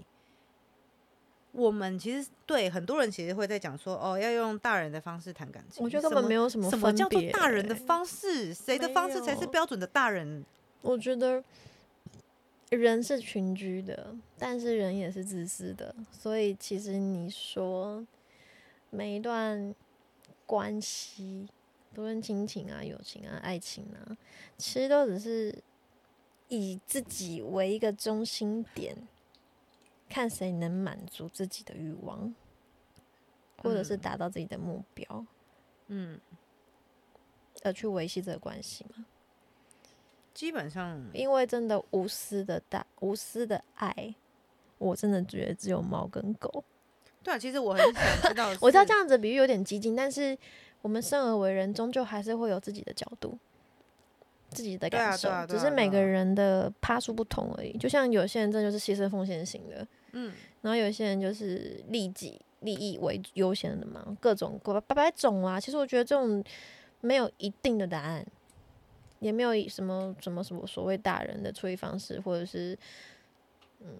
[1.54, 5.84] 我们其实对很多人其实会在讲说，哦，要用大人的方式谈感情。
[5.84, 10.46] 我觉得根本没有有什么什么叫做大人的欸方式，谁的方式才是标准的大人？
[10.84, 11.44] 我觉得
[12.70, 18.06] 人是群居的，但是人也是自私的，所以其实你说
[18.92, 19.74] 每一段
[20.46, 21.48] 关系，
[21.94, 24.18] 不论亲情啊、友情啊、爱情啊，
[24.58, 25.64] 其实都只是
[26.48, 28.96] 以自己为一个中心点，
[30.08, 32.34] 看谁能满足自己的欲望，
[33.58, 35.26] 或者是嗯达到自己的目标，
[35.88, 36.20] 嗯，
[37.64, 39.06] 而去维系这个关系嘛。
[40.40, 44.16] 基本上因为真的无私的大无私的爱，
[44.78, 46.64] 我真的觉得只有猫跟狗。
[47.22, 50.38] 对啊，其实我很想知道 我知道这样，子比喻有点激进，但是
[50.82, 53.38] 我们生而为人，终究还是会有自己的角度、
[54.52, 57.78] 自己的感受，只是每个人的趴数不同而已。
[57.78, 65.60] 就像有些人真的就是牺牲奉献型的，嗯，然后有些人就是利己利益为优先的嘛，各种各百百种啊。
[65.60, 66.42] 其实我觉得这种
[67.02, 68.26] 没有一定的答案，
[69.20, 72.78] 也没有以什么什么什么所谓大人的处理方式，或者是
[73.80, 74.00] 嗯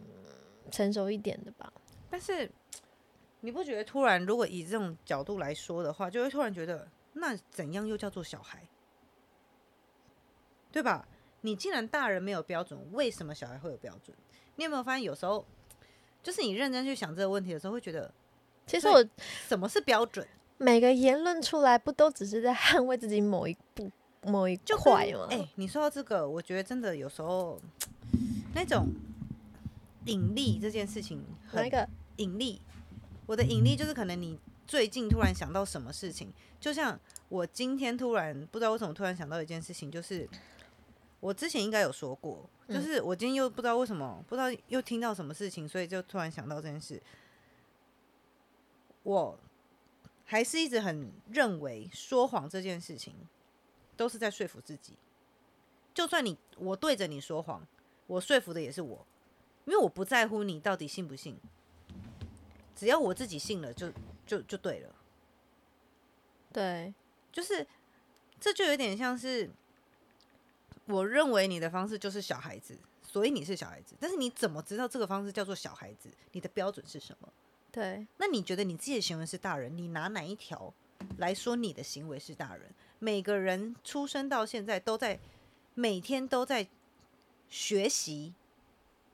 [0.72, 1.72] 成熟一点的吧。
[2.10, 2.50] 但是
[3.42, 8.68] 你不觉得突然如果以这种角度来说的话，就会突然觉得，那怎样又叫做小孩？
[10.72, 11.08] 对吧？
[11.42, 14.16] 你既然大人没有标准，为什么小孩会有标准？
[14.56, 15.46] 你有没有发现有时候，
[16.22, 18.14] 就是你认真去想这个问题的时候，会觉得
[18.68, 19.04] 其实我
[19.48, 20.28] 什么是标准？
[20.58, 23.90] 每个言论出来，不都只是在捍卫自己某一部
[24.24, 25.28] 某一块嘛？
[25.30, 27.60] 哎、你说到这个，我觉得真的有时候
[28.54, 28.88] 那种
[30.06, 31.88] 引力这件事情一个？
[32.18, 32.62] 引力，
[33.26, 40.28] 我的引力就是可能你最近突然想到什么事情，就像我今天突然不知道为什么突然想到一件事情，就是
[41.22, 47.02] 我之前应该有说过，就嗯是我今天又不知道为什么，不知道又听到什么事情，所以就突然想到这件事。
[49.04, 49.40] 我
[50.26, 53.16] 还是一直很认为说谎这件事情
[54.00, 54.94] 都是在说服自己，
[55.94, 57.68] 就算你我对着你说谎，
[58.08, 59.06] 我说服的也是我，
[59.66, 61.38] 因为我不在乎你到底信不信，
[62.74, 63.92] 只要我自己信了就
[64.26, 64.96] 就就对了。
[66.54, 66.94] 对，
[67.30, 67.68] 就是
[68.40, 69.50] 这就有点像是
[70.86, 76.10] 我认为你的方式就是小孩子，所以你是小孩子，但是你怎么知道这个方式叫做小孩子？
[76.32, 77.28] 你的标准是什么？
[77.70, 79.78] 对，那你觉得你自己的行为是大人？
[79.78, 80.74] 你拿哪一条
[81.18, 82.74] 来说你的行为是大人？
[83.00, 85.20] 每个人出生到现在都在
[85.74, 86.68] 每天都在
[87.50, 88.34] 学习，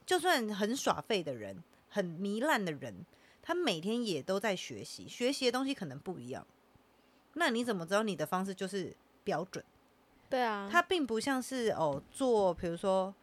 [0.05, 3.05] 就算很耍废的人、很糜烂的人，
[3.41, 6.45] 他每天也都在学习，学习的东西可能不一样。
[7.33, 9.63] 那你怎么知道你的方式就是标准？
[10.29, 13.13] 对啊，它并不像是哦做，比如说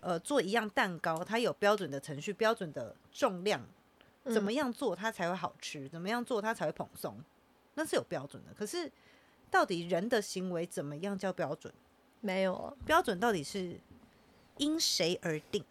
[0.00, 3.60] 呃做一样蛋糕，它有标准的程序、标准的重量，
[4.24, 5.88] 怎嗯么样做它才会好吃？
[5.88, 7.16] 怎么样做它才会蓬松？
[7.74, 8.52] 那是有标准的。
[8.52, 8.90] 可是
[9.52, 11.72] 到底人的行为怎么样叫标准？
[12.22, 12.76] 没有了？
[12.86, 13.78] 标准到底是
[14.56, 15.62] 因谁而定？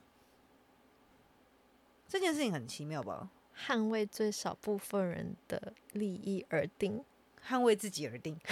[2.08, 3.30] 这件事情很奇妙吧？
[3.58, 7.04] 捍卫最少部分人的利益而定，
[7.48, 8.40] 捍卫自己而定。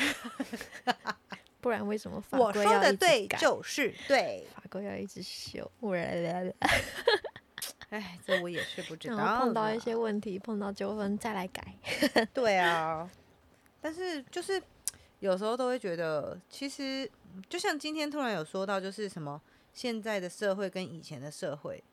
[1.62, 4.48] 不然为什么法我说的对改就是对。
[4.56, 5.70] 法规要一直修？
[5.82, 6.54] 我来来来，
[7.89, 11.76] 哎，这我也是不知道然后碰到一些问题，碰到纠纷再来改。
[12.34, 13.10] 对啊，
[13.82, 14.62] 但是就是
[15.19, 17.10] 有时候都会觉得，其实
[17.47, 19.41] 就像今天突然有说到，就是什么
[19.73, 21.84] 现在的社会跟以前的社会，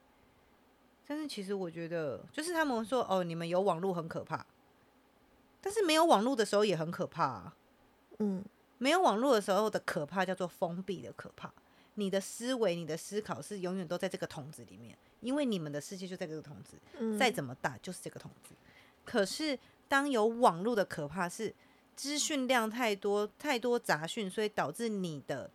[1.06, 4.46] 但是其实我觉得，就是他们说哦，你们有网络很可怕，
[5.60, 7.56] 但是没有网络的时候也很可怕、啊。
[8.18, 8.44] 嗯，
[8.78, 11.52] 没有网络的时候的可怕叫做封闭的可怕，
[11.94, 17.18] 你的思维、你的思考是永远都在这个筒子里面，因为你们的世界就在这个筒子，嗯。
[17.18, 18.54] 再怎么大就是这个筒子。
[19.04, 21.54] 可是当有网络的可怕是
[21.96, 25.50] 资讯量太多、太多杂讯，所以导致你的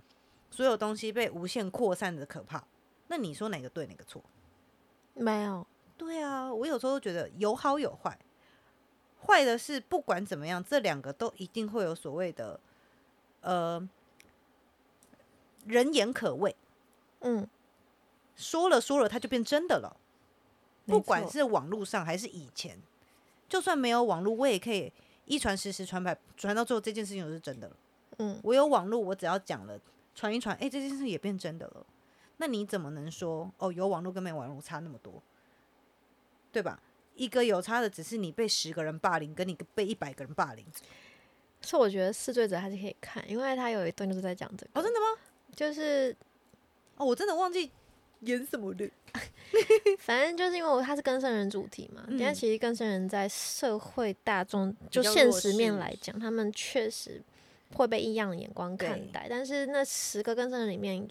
[0.49, 2.63] 所有东西被无限扩散的可怕。
[3.07, 4.21] 那你说哪个对，哪个错？
[5.13, 5.65] 没有，
[5.97, 8.17] 对啊，我有时候都觉得有好有坏。
[9.23, 12.59] 坏的是，不管怎么样，这两个都一定会有所谓的，
[13.41, 13.87] 呃，
[15.67, 16.55] 人言可畏。
[17.19, 17.47] 嗯，
[18.35, 19.95] 说了说了，它就变真的了。
[20.87, 22.79] 不管是网络上还是以前，
[23.47, 24.91] 就算没有网络，我也可以
[25.31, 27.75] 一传十，十传百，传到最后这件事情就是真的了。
[28.17, 29.79] 嗯，我有网络，我只要讲了，
[30.13, 31.85] 传一传，哎、这件事也变真的了。
[32.35, 35.23] 那你怎么能说哦，有网络跟没网络差那么多，
[36.51, 36.77] 对吧？
[37.15, 40.65] 一个有差的只是你被十个人霸凌，跟你被一百个人霸凌。
[41.61, 45.05] 所以我觉得试罪者还是可以看，因为他有一段就是在讲这个，哦，真的吗？
[45.55, 46.13] 就是
[46.97, 47.71] 哦，我真的忘记
[48.21, 48.89] 演什么的。
[49.99, 57.21] 反正就是因为我他是更生人主题嘛，嗯但其实更生人在社会大众就现实面来讲，他们确实
[57.73, 59.27] 会被异样的眼光看待。
[59.29, 61.05] 但是那十个更生人里面，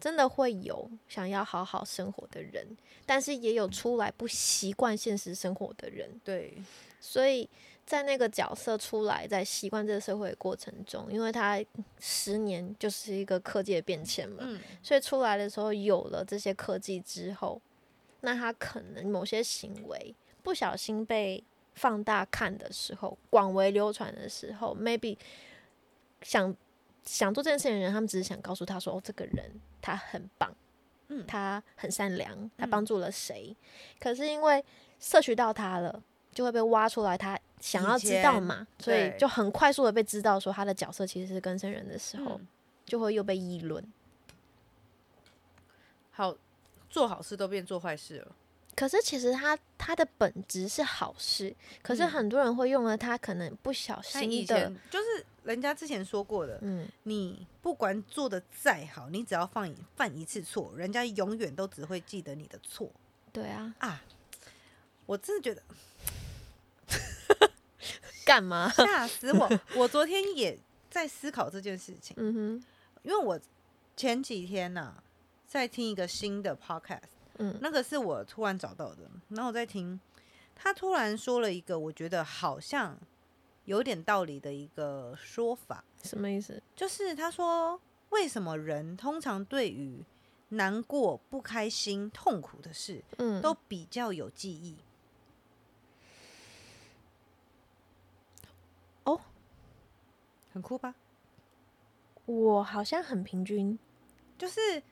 [0.00, 2.66] 真的会有想要好好生活的人，
[3.06, 6.08] 但是也有出来不习惯现实生活的人。
[6.24, 6.60] 对，
[7.00, 7.48] 所以
[7.86, 11.64] 在那个角色出来，在习惯这个社会的过程中，因为他
[12.00, 17.62] 十年就是一个科技的变迁嘛，嗯，所以出来的时候有了这些科技之后，
[18.22, 21.42] 那他可能某些行为不小心被
[21.74, 25.16] 放大看的时候，广为流传的时候，maybe
[26.22, 26.52] 想
[27.04, 29.48] 想做这件事情的人，他们只是想告诉他说：“哦，这个人
[29.80, 30.52] 他很棒，
[31.06, 33.56] 嗯他很善良，他嗯帮助了谁？”
[34.00, 34.64] 可是因为
[34.98, 42.46] 摄取到他了，就会被挖出来，他想要知道嘛，所以就很快速的被知道说他的角色其实是跟生人的时候，嗯
[42.84, 43.84] 就会又被议论。
[46.12, 46.36] 好，
[46.88, 48.36] 做好事都变做坏事了。
[48.76, 62.90] 可是其实他他的本质是好事，可是嗯很多人会用了他可能不小心的，前就是人家之前说过的，嗯，你不管做的再好，你只要犯一犯一次错，人家永远都只会记得你的错
[63.32, 64.02] 对啊，啊！
[65.06, 65.62] 我真的觉得
[68.26, 68.68] 干嘛？
[68.70, 69.48] 吓死我！
[69.76, 70.58] 我昨天也
[70.90, 72.64] 在思考这件事情，嗯哼，
[73.04, 73.40] 因为我
[73.96, 75.00] 前几天呢、
[75.46, 77.02] 在听一个新的 podcast，
[77.38, 79.98] 嗯那个是我突然找到的，然后我在听，
[80.56, 82.98] 他突然说了一个我觉得好像
[83.64, 86.60] 有点道理的一个说法，什么意思？
[86.74, 90.04] 就是他说，为什么人通常对于
[90.48, 94.76] 难过、不开心、痛苦的事嗯，都比较有记忆？
[99.04, 99.20] 哦，
[100.56, 100.94] 很酷吧？
[102.24, 103.78] 我好像很平均，
[104.38, 104.82] 就是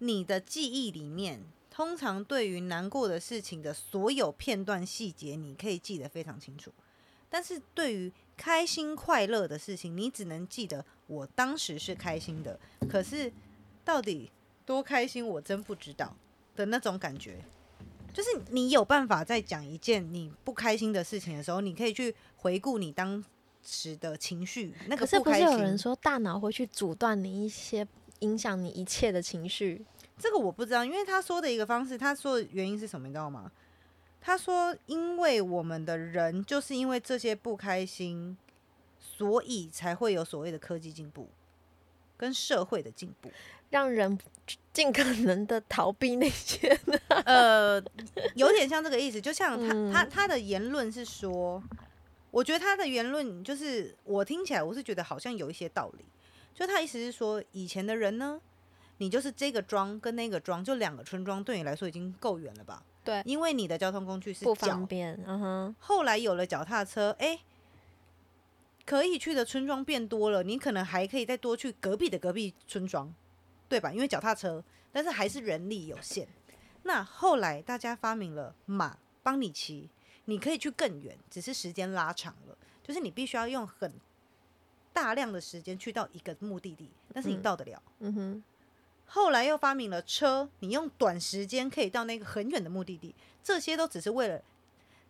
[0.00, 6.70] 你的记忆里面，通常对于难过的事情的所有片段细节，你可以记得非常清楚。
[7.30, 13.32] 但是对于开心快乐的事情，你只能记得我当时是开心的，可是
[13.82, 14.30] 到底
[14.66, 16.14] 多开心，我真不知道
[16.54, 17.42] 的那种感觉。
[18.12, 23.24] 就是你有办法在讲一件你不开心的事情的时候，你可以去回顾你当
[23.64, 25.40] 时的情绪，那可是不是。
[25.40, 27.86] 有人说大脑会去阻断你一些
[28.20, 29.84] 影响你一切的情绪？
[30.18, 33.50] 这个我不知道，因为他说的一个方式，他说的原因是什么，你知道吗？
[34.20, 38.36] 他说，因为我们的人就是因为这些不开心，
[38.98, 41.28] 所以才会有所谓的科技进步
[42.16, 43.30] 跟社会的进步。
[43.70, 44.16] 让人
[44.72, 46.78] 尽可能的逃避那些，
[47.24, 47.82] 呃，
[48.36, 51.60] 有点像这个意思，就像他、嗯他他的言论是说，
[52.34, 56.04] 我觉得他的言论就是我听起来我是觉得好像有一些道理，
[56.52, 58.40] 就他意思是说，以前的人呢，
[58.98, 62.82] 你就是这个庄跟那个庄，就两个村庄对你来说已经够远了吧？
[63.04, 65.16] 对因为你的交通工具是不脚方便。
[65.24, 67.38] 嗯哼，后来有了脚踏车，哎、
[68.84, 73.14] 可以去的村庄变多了，你可能还可以再多去隔壁的隔壁村庄，
[73.68, 73.92] 对吧？
[73.92, 76.26] 因为脚踏车，但是还是人力有限。
[76.82, 79.88] 那后来大家发明了马帮你骑，
[80.26, 83.92] 你可以去更远，只是时间拉长了，就是你必须要用很
[84.92, 87.82] 大量的时间去到一个目的地，但是你嗯到得了。
[88.00, 88.44] 嗯哼，
[89.06, 94.42] 后来又发明了车，你用短时间可以到那个很远的目的地，这些都只是为了，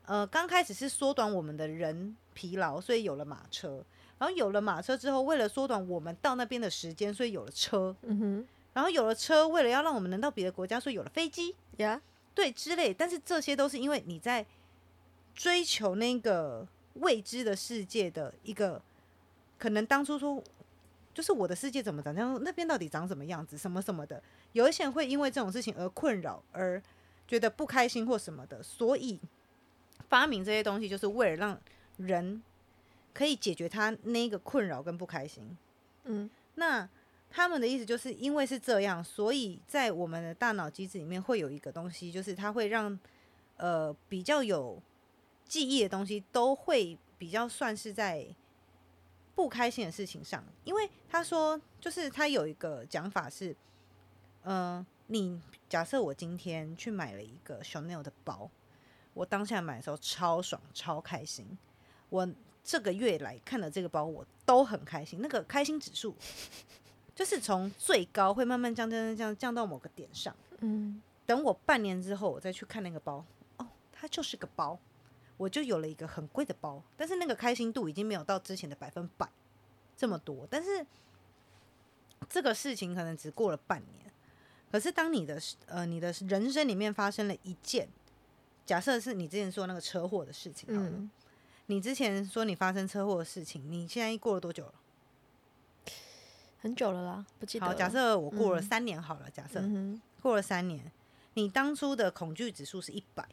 [0.06, 3.84] 呃，刚开始是缩短我们的人疲劳，所以有了马车。
[4.16, 7.94] 然后有了马车之后，为了缩短我们到那边的时间，所以有了车。
[8.02, 11.54] 嗯哼，然后有了车，为了要让我们能到别的国家，所以有了飞机。
[11.78, 12.00] 呀，
[12.32, 12.94] 对，之类。
[12.94, 14.46] 但是这些都是因为你在
[15.34, 18.80] 追求那个未知的世界的一个，
[19.58, 20.42] 可能当初说，
[21.12, 24.22] 就是我的世界怎么长这样，那边到底长什么样子，什么什么的。
[24.52, 26.80] 有一些人会因为这种事情而困扰，而
[27.26, 29.18] 觉得不开心或什么的，所以
[30.08, 31.60] 发明这些东西就是为了让
[31.96, 32.42] 人
[33.12, 35.56] 可以解决他那个困扰跟不开心。
[36.04, 36.88] 嗯，那
[37.30, 42.96] 他们的意思就是因为是这样，所以在我们的大脑机制里面会有一个东西，就是它会让
[43.56, 44.80] 呃比较有
[45.46, 48.26] 记忆的东西都会比较算是在
[49.34, 50.44] 不开心的事情上。
[50.64, 53.54] 因为他说，就是他有一个讲法是，
[54.42, 58.50] 呃，你假设我今天去买了一个 Chanel 的包，
[59.12, 61.46] 我当下买的时候超爽超开心，
[62.08, 62.28] 我
[62.62, 66.14] 这个月来看了这个包，我都很开心，那个开心指数
[67.14, 70.34] 就是从最高会慢慢降降降降降到某个点上。
[70.58, 73.24] 嗯，等我半年之后，我再去看那个包，
[73.58, 74.78] 哦，它就是个包，
[75.36, 79.28] 我就有了一个很贵的包，但是那个开心度已经没有到之前的百分百
[79.96, 80.46] 这么多。
[80.50, 80.86] 但是
[82.28, 84.12] 这个事情可能只过了半年，
[84.70, 87.88] 可是当你的呃你的人生里面发生了一件，
[88.64, 91.10] 假设是你之前说那个车祸的事情，好了，嗯，
[91.66, 94.74] 你之前说你发生车祸的事情，你现在过了多久了？
[96.60, 98.62] 很久了啦，不记得好，假设我过了嗯。
[98.62, 99.62] 三年好了，假设、
[100.22, 100.90] 过了三年，
[101.34, 103.28] 你当初的恐惧指数是一百，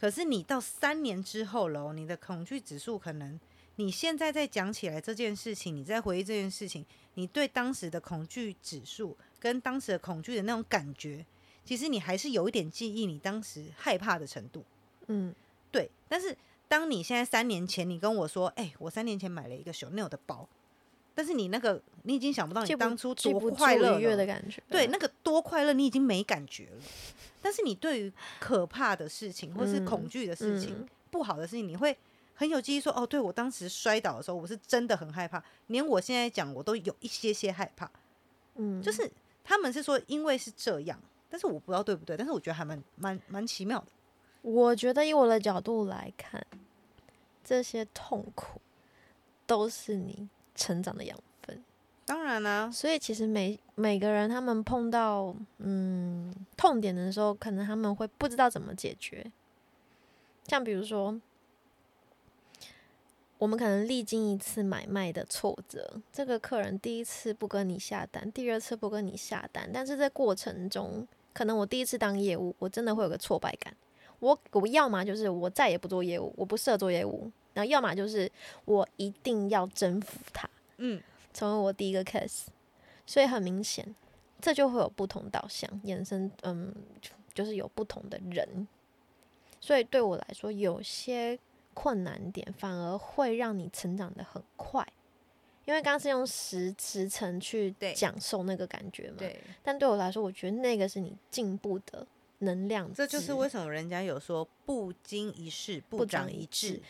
[0.00, 3.38] 可是你到三年之后了哦，你的恐惧指数可能，
[3.76, 11.26] 你现在再讲起来这件事情，你在回忆这件事情，你对当时的恐惧指数跟当时的恐惧的那种感觉，
[11.64, 14.64] 其实你还是有一点记忆，你当时害怕的程度。
[15.08, 15.34] 嗯
[15.70, 16.36] 对，但是
[16.66, 20.48] 当你现在三年前，你跟我说，哎、我三年前买了一个 Chanel 的包，
[21.14, 24.62] 但是你那个你已经想不到你当初多快乐愉悦的感觉。
[24.68, 26.82] 对，那个多快乐你已经没感觉了，
[27.42, 31.96] 但是你对于可怕的事情或是恐嗯惧的事情、嗯不好的事情，你会
[32.34, 37.90] 很有记忆说，哦，对我当时摔倒的时候，我是真的很害怕，连我现在讲我都有一些些害怕。
[38.54, 39.10] 嗯，就是
[39.42, 40.96] 他们是说因为是这样，
[41.28, 43.86] 但是我不知道对不对，但是我觉得还蛮蛮蛮奇妙的。
[44.42, 46.40] 我觉得以我的角度来看，
[47.44, 48.60] 这些痛苦
[49.46, 51.62] 都是你成长的养分。
[52.06, 59.30] 当然啦、所以其实每每个人他们碰到嗯痛点的时候，可能他们会不知道怎么解决。
[60.46, 61.20] 像比如说，
[63.38, 73.72] 我们可能历经一次买卖的挫折，这个客人第一次不跟你下单，第二次不跟你下单，但是在过程中，可能我第一次当业务，我真的会有个挫败感。
[74.18, 78.30] 我我要么就是我再也不做业务，我不适合做业务，然后要么就是
[78.64, 80.48] 我一定要征服他。
[80.78, 81.02] 嗯，
[81.34, 82.46] 成为我第一个 case，
[83.06, 83.94] 所以很明显，
[84.40, 88.66] 这就会有不同导向衍生，嗯，就就是有不同的人，
[89.60, 91.38] 所以对我来说，有些
[91.74, 94.86] 困难点反而会让你成长的很快，
[95.64, 102.06] 因为刚刚是用时时辰去对讲授那个感觉嘛，对，但对我来说，我觉得那个是你进步的
[102.38, 106.80] 能量，这就是为什么人家有说不经一事不长一智，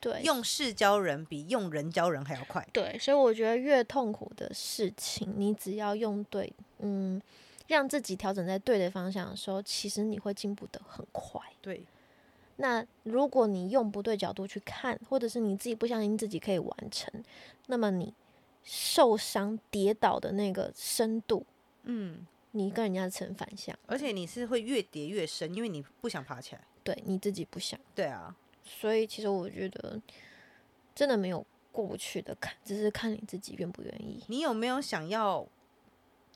[0.00, 2.66] 对用事教人比用人教人还要快。
[2.72, 7.20] 对，所以我觉得越痛苦的事情，你只要用对，嗯，
[7.66, 11.40] 让自己调整在对的方向的时候，其实你会进步的很快。
[11.60, 11.84] 对，
[12.56, 17.12] 那如果你用不对角度去看，或者是你自己不相信自己可以完成，
[17.66, 18.14] 那么你
[18.64, 21.44] 受伤跌倒的那个深度，
[21.84, 26.62] 嗯，你跟人家成反向，而且你是会越跌越深，因为你不想爬起来。
[26.84, 27.78] 对你自己不想。
[27.94, 28.34] 对啊，
[28.68, 30.00] 所以其实我觉得
[30.94, 34.22] 真的没有过不去的坎，只是看你自己愿不愿意。
[34.28, 35.46] 你有没有想要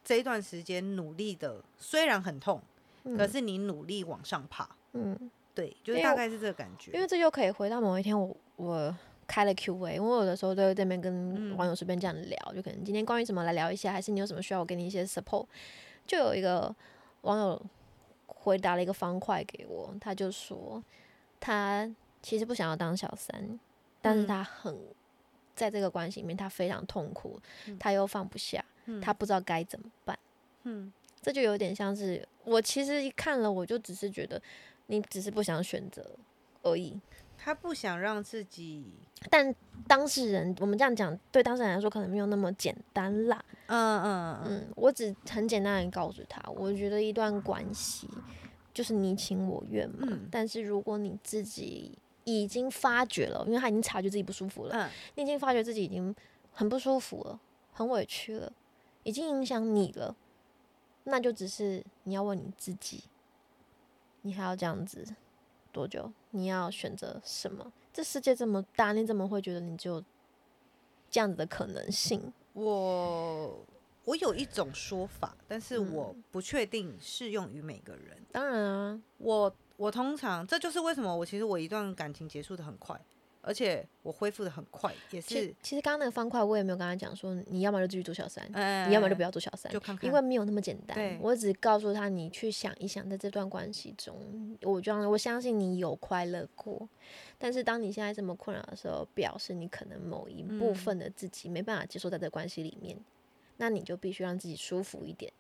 [0.03, 1.63] 这一段时间努力的？
[1.77, 2.61] 虽然很痛，
[3.05, 4.69] 可嗯是你努力往上爬。
[4.93, 5.31] 嗯。
[5.55, 6.93] 对，就大概是这个感觉。
[6.93, 15.45] 因为这又可以回到某一天我，我开了 Q&A，因为我有的时候都会在那边跟嗯网友随便这样聊，就可能今天关于什么来聊一下，还是你有什么需要我给你一些 support，
[16.07, 16.75] 就有一个
[17.21, 17.63] 网友
[18.29, 20.83] 回答了一个方块给我，他就说
[21.39, 21.87] 他
[22.23, 23.59] 其实不想要当小三，
[24.01, 24.79] 但是嗯他很
[25.55, 30.19] 在这个关系里面他非常痛苦，嗯他又放不下，嗯他不知道该怎么办。
[30.63, 34.41] 嗯，这就有点像是我其实一看了，我就只是觉得
[34.87, 36.09] 你只是不想选择
[36.63, 36.99] 而已，
[37.37, 38.85] 他不想让自己，
[39.29, 39.55] 但
[39.89, 43.45] 当事人，我们这样讲，对当事人来说可能没有那么简单啦。
[43.67, 48.09] 嗯嗯嗯，嗯，我只很简单的告诉他，我觉得一段关系
[48.73, 50.07] 就是你情我愿嘛。
[50.11, 56.15] 嗯但是如果你自己已经发觉了，因为他已经察觉自己不舒服了，嗯你已经发觉自己已经
[56.53, 57.41] 很不舒服了，
[57.73, 58.53] 很委屈了，
[59.03, 60.15] 已经影响你了，
[61.05, 63.05] 那就只是你要问你自己，
[64.23, 65.07] 你还要这样子
[65.73, 66.13] 多久？
[66.31, 67.73] 你要选择什么？
[67.93, 70.03] 这世界这么大，你怎么会觉得你只有
[71.11, 72.33] 这样子的可能性？
[72.55, 73.59] 我
[74.05, 78.17] 我有一种说法，但是嗯我不确定适用于每个人。
[78.31, 83.01] 当然啊，我我通常这就是为什么我其实我一段感情结束的很快，
[83.41, 91.19] 而且我恢复的很快，也其是其实刚刚那个方块，我也没有跟他讲说，你要么就继续做小三，呃你要么就不要做小三，就看看，因为没有那么简单。
[91.21, 96.89] 我只告诉他，你去想一想，在这段关系中，我这样我相信你有快乐过，
[97.39, 102.97] 但是当你现在这么困扰的时候，表示你可能某一部嗯分的自己没办法接受在这关系里面，
[103.57, 105.33] 那你就必须让自己舒服一点。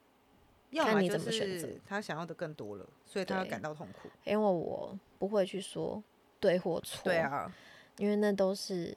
[0.80, 4.08] 看你要么就怎么选择是他想要的更多了，所以他会感到痛苦。
[4.24, 6.02] 因为我不会去说
[6.40, 7.54] 对或错，对，啊，
[7.98, 8.96] 因为那都是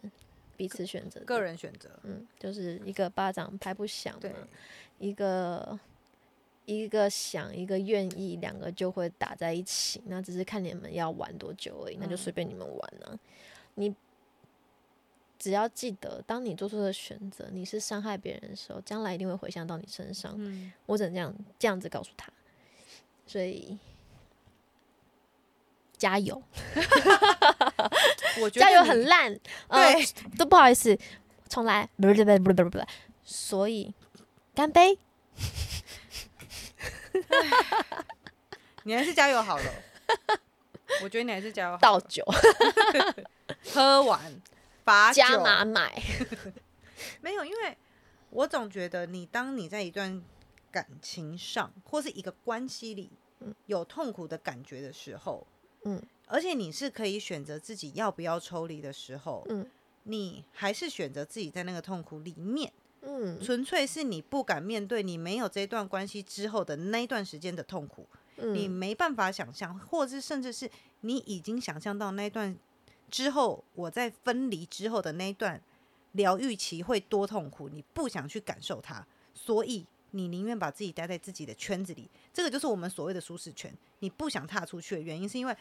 [0.55, 1.89] 彼此选择个，人选择。
[2.03, 4.37] 嗯，就是一个巴掌拍不响对嘛，
[4.99, 5.79] 一个
[6.65, 10.01] 一个想一个愿意，两个就会打在一起。
[10.05, 13.19] 那只是看你们要玩多久而已，那就随便你们玩啊。
[13.75, 13.93] 你
[15.37, 20.33] 只要记得，当你做出的选择，你是伤害别人的时候，将来一定会回向到你身上。
[20.37, 22.31] 嗯，我只能这样这样子告诉他，
[23.27, 23.77] 所以
[25.97, 26.41] 加油，
[28.41, 30.05] 我 觉得加油很烂，呃对，
[30.37, 30.97] 都不好意思，
[31.49, 32.85] 重来，不是不是不是不是不是，
[33.23, 33.93] 所以
[34.53, 34.97] 干杯。
[38.83, 39.63] 你还是加油好了。
[41.01, 41.79] 我觉得你还是加油好了。
[41.79, 42.23] 倒酒
[43.73, 44.21] 喝完
[44.85, 45.21] 罚酒。
[45.21, 46.01] 加码买，
[47.19, 47.77] 没有，因为
[48.29, 50.23] 我总觉得你当你在一段
[50.71, 53.09] 感情上或是一个关系里
[53.41, 53.53] 嗯。
[53.65, 55.45] 有痛苦的感觉的时候，
[55.83, 59.69] 嗯，而且你是可以选择自己要不要抽离的时候，嗯，
[60.03, 62.71] 你还是选择自己在那个痛苦里面，
[63.01, 63.41] 嗯。
[63.41, 68.07] 纯粹是你不敢面对你没有这段关系之后的那一段时间的痛苦，
[68.37, 70.69] 你嗯没办法想象，或者是甚至是
[71.01, 72.55] 你已经想象到那一段
[73.09, 75.61] 之后，我在分离之后的那一段
[76.13, 82.09] 疗愈期会多痛苦，你不想去感受它，所以你宁愿把自己待在自己的圈子里。
[82.33, 83.73] 这个就是我们所谓的舒适圈。
[83.99, 85.55] 你不想踏出去的原因，是因为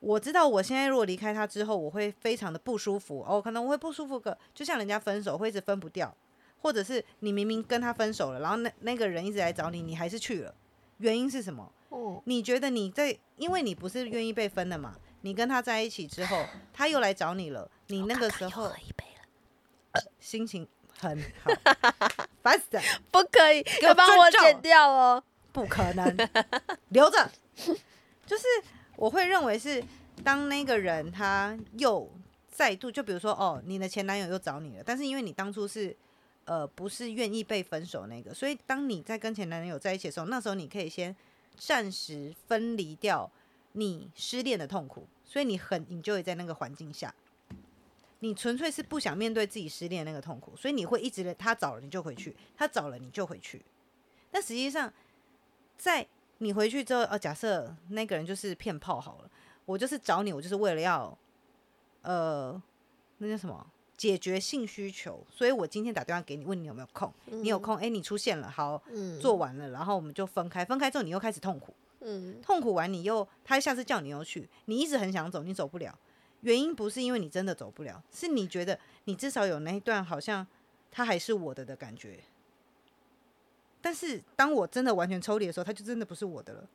[0.00, 6.14] 我知道我现在如果离开他之后，我会非常的不舒服哦，可能我会不舒服个，就像人家分手会一直分不掉，
[6.60, 10.54] 或者是你明明跟他分手了，然后那那个人一直来找你，你还是去了，
[10.98, 11.72] 原因是什么？
[11.88, 14.96] 哦，你觉得你在，因为你不是愿意被分的嘛？
[15.22, 18.72] 你跟他在一起之后， 他又来找你了，你那个时候
[20.20, 20.66] 心情
[20.98, 21.50] 很好，
[22.42, 25.22] 烦死了，不可以，我要帮我剪掉哦。
[25.52, 26.16] 不可能，
[26.90, 27.30] 留着。
[28.26, 28.44] 就是
[28.96, 29.82] 我会认为是，
[30.22, 32.08] 当那个人他又
[32.50, 35.96] 再度，就比如说哦，你的前男友又找你了，但是因为你当初是
[36.44, 41.16] 呃不是愿意被分手那个，所以当你在跟前男友在一起的时候，那时候你可以先
[41.56, 43.28] 暂时分离掉
[43.72, 47.14] 你失恋的痛苦，所以你很你就会在那个环境下。
[48.20, 53.64] 你纯粹是不想面对自己失恋的那个痛苦，所以你会一直他找了你就回去，他找了你就回去。
[54.30, 54.92] 但实际上，
[55.76, 56.06] 在
[56.38, 59.30] 你回去之后，哦，假设那个人就是骗炮好了，
[59.64, 61.16] 我就是找你，我就是为了要，
[62.02, 62.60] 呃，
[63.18, 63.64] 那叫什么？
[63.96, 75.98] 解决性需求，所以我今天打电话给你，问你有没有空，你有空，哎、你出现了，好，嗯做完了，然后我们就分开，分开之后你又开始痛苦，嗯痛苦完你又，他下次叫你又去，你一直很想走，你走不了，
[76.42, 80.46] 原因不是因为你真的走不了，是你觉得你至少有那一段好像
[80.90, 82.20] 他还是我的的感觉。
[83.80, 86.68] 但是当我真的完全抽离的时候，他就真的不是我的了。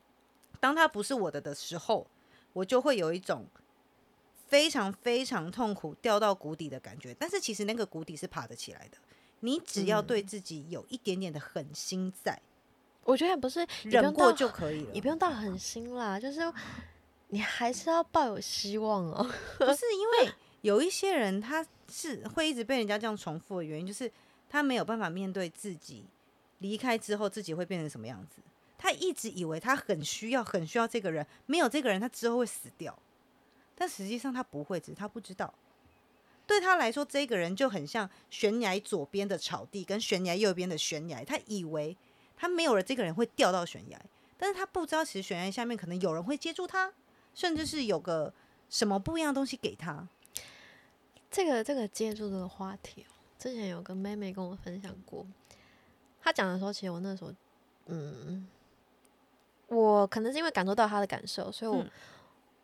[0.58, 2.06] 当他不是我的的时候，
[2.52, 3.46] 我就会有一种
[4.46, 7.14] 非常非常痛苦、掉到谷底的感觉。
[7.18, 8.96] 但是其实那个谷底是爬得起来的，
[9.40, 12.40] 你只要对自己有一点点的狠心在，
[13.04, 15.00] 我觉得不是忍过就可以了也。
[15.00, 16.40] 不用到狠心啦，就是
[17.28, 19.22] 你还是要抱有希望哦。
[19.58, 20.32] 不是因为
[20.62, 24.10] 有一些人他是会一直被人家这样重复的原因，就是
[24.48, 26.04] 他没有办法面对自己
[26.58, 28.42] 离开之后自己会变成什么样子。
[28.78, 32.98] 他一直以为他很需要、很需要这个人，没有这个人他之后会死掉，
[33.74, 35.52] 但实际上他不会，只是他不知道。
[36.46, 41.24] 对他来说，这个人就很像悬崖左边的草地跟悬崖右边的悬崖。
[41.24, 41.96] 他以为
[42.44, 43.98] 他没有了这个人会掉到悬崖，
[44.36, 46.92] 但是他不知道，其实悬崖下面可能有人会接住他，
[47.34, 48.34] 甚至是有个
[48.68, 50.06] 什么不一样的东西给他？
[51.30, 55.26] 这个这个接住这个话题哦，之前有个妹妹跟我分享过，
[56.20, 57.32] 她讲的时候，其实我那时候，
[57.86, 58.46] 嗯，
[59.68, 61.90] 我可能是因为感受到她的感受，所以我、嗯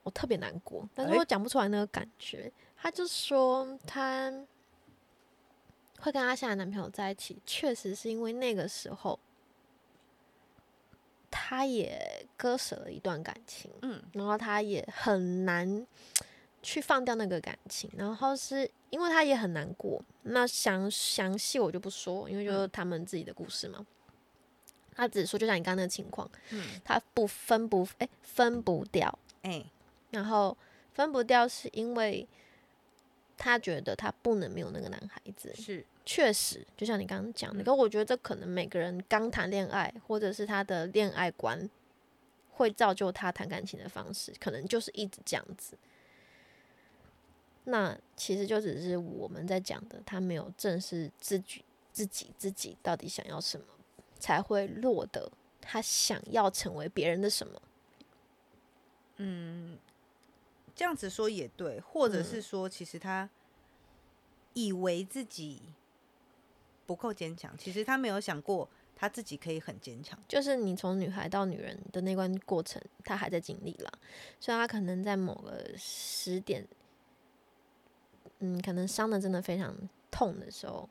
[0.03, 2.53] 我特别难过，但是哎我讲不出来那个感觉。
[2.77, 4.31] 她就说她
[6.01, 9.19] 会跟她现在男朋友在一起，确实是因为那个时候
[11.31, 15.87] 她也割舍了一段感情，嗯然后他也很难
[16.63, 20.03] 去放掉那个感情，然后是因为他也很难过。
[20.23, 23.87] 那详详细我就不说，因为就是他们自己的故事嘛。
[24.95, 29.65] 他只说，就像你刚刚那个情况，嗯，他不分不哎、分不掉，哎、
[30.11, 30.55] 然后
[30.93, 32.29] 分不掉是因为
[33.43, 41.71] 他觉得他不能没有那个男孩子，是，确实，就像你刚刚讲的，嗯可我觉得这可能每个人刚谈恋爱，或者是他的恋爱观，
[42.51, 45.75] 会造就他谈感情的方式，可能就是一直这样子。
[47.65, 53.65] 那其实就只是我们在讲的，他没有正视自己自己自己到底想要什么，
[54.19, 55.33] 才会落得
[55.63, 57.63] 他想要成为别人的什么。
[59.17, 59.79] 嗯，
[60.81, 63.29] 这样子说也对，或者是说，其实他
[64.55, 65.61] 以为自己
[66.87, 68.67] 不够坚强，其实他没有想过
[68.97, 70.19] 他自己可以很坚强。
[70.27, 73.93] 就是你从女孩到女人的那关过程，他还在经历了，
[74.41, 76.67] 所以他可能在某个时点，
[78.39, 79.77] 嗯，可能伤的真的非常
[80.11, 80.89] 痛的时候，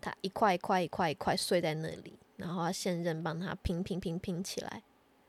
[0.00, 4.82] 他一块一块一块一块碎在那里，然后他现任帮他拼拼拼拼起来，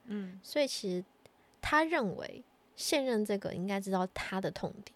[0.05, 1.05] 嗯，所以其实
[1.61, 2.43] 他认为
[2.75, 4.95] 现任这个应该知道他的痛点，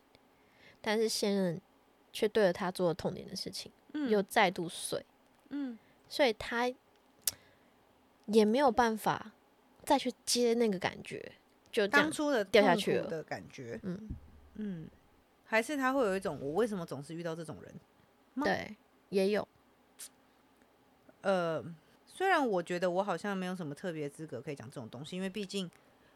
[0.82, 1.62] 但是现任
[2.12, 4.10] 却对着他做了痛点的事情，嗯。
[4.10, 5.06] 又再度碎，
[5.50, 5.78] 嗯，
[6.10, 6.72] 所以他
[8.26, 9.32] 也没有办法
[9.84, 11.32] 再去接那个感觉，
[11.72, 14.10] 就，当初的掉下去了的感觉，嗯，
[14.56, 14.88] 嗯，
[15.46, 18.44] 还是他会有一种我为什么总是遇到这种人？
[18.44, 18.76] 对，
[19.10, 19.48] 也有，
[21.22, 21.64] 呃，
[22.06, 25.70] 虽然我觉得我好像没有什么特别资格可以讲这种东西，因为毕竟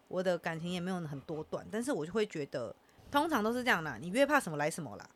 [0.10, 2.76] 我的感情也没有很多段，但是我就会觉得，
[3.10, 5.10] 通常都是这样啦，你越怕什么来什么啦。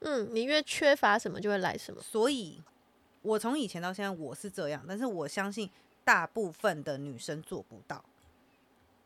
[0.00, 2.62] 嗯，你越缺乏什么就会来什么，所以，
[3.22, 5.70] 我从以前到现在我是这样，但是我相信
[6.04, 8.04] 大部分的女生做不到。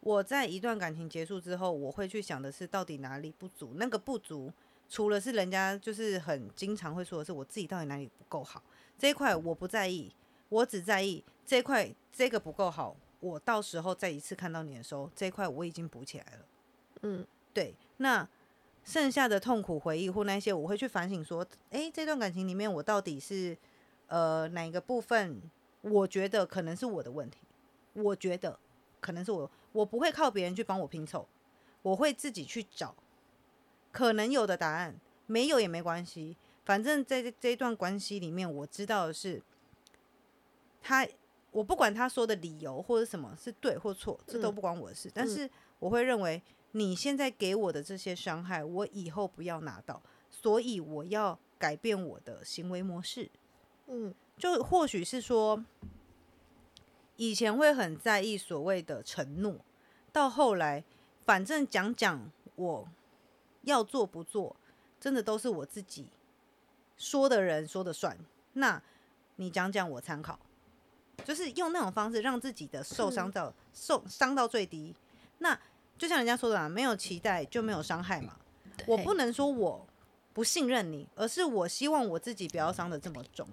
[0.00, 4.52] 我在一段感情结束之后，我会去想的是到底哪里不足，那个不足
[4.88, 8.62] 除了是人家就是很经常会说的是我自己到底哪里不够好
[8.98, 10.12] 这一块我不在意，
[10.50, 16.44] 我只在意这一块这个不够好，我到时候再一次看到你的时候，这一块我已经补起来了。
[17.00, 18.28] 嗯，对，那
[18.84, 23.56] 剩下的痛苦回忆或那些，我会去反省说，诶，这段感情里面我到底是
[24.08, 25.40] 呃哪一个部分，
[25.80, 27.38] 我觉得可能是我的问题，
[27.94, 28.58] 我觉得
[29.00, 31.26] 可能是我，我不会靠别人去帮我拼凑，
[31.80, 32.94] 我会自己去找
[33.90, 34.94] 可能有的答案，
[35.26, 39.42] 没有也没关系，反正在这这一段关系里面，我知道的是
[40.82, 41.08] 他。
[41.54, 45.08] 我不管他说的理由或者什么是对或错，这都嗯不关我的事。
[45.14, 46.42] 但嗯是我会认为，
[46.72, 53.30] 你现在给我的这些伤害，我以后不要拿到，所以我要改变我的行为模式。
[53.86, 55.64] 嗯就或许是说，
[57.14, 59.64] 以前会很在意所谓的承诺，
[60.12, 60.82] 到后来，
[61.24, 62.88] 反正讲讲我
[63.62, 64.56] 要做不做，
[64.98, 66.08] 真的都是我自己
[66.96, 68.18] 说的人说的算。
[68.54, 68.82] 那
[69.36, 70.40] 你讲讲我参考，
[71.24, 74.94] 就是用那种方式让自己的受伤到、受伤到最低。
[75.38, 75.58] 那
[75.98, 78.36] 就像人家说的啊，没有期待就没有伤害嘛。
[78.86, 79.86] 我不能说我
[80.32, 83.48] 不信任你，而是我希望我自己不要伤的这么重。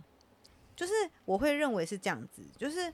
[0.76, 0.94] 就是
[1.26, 2.92] 我会认为是这样子，就是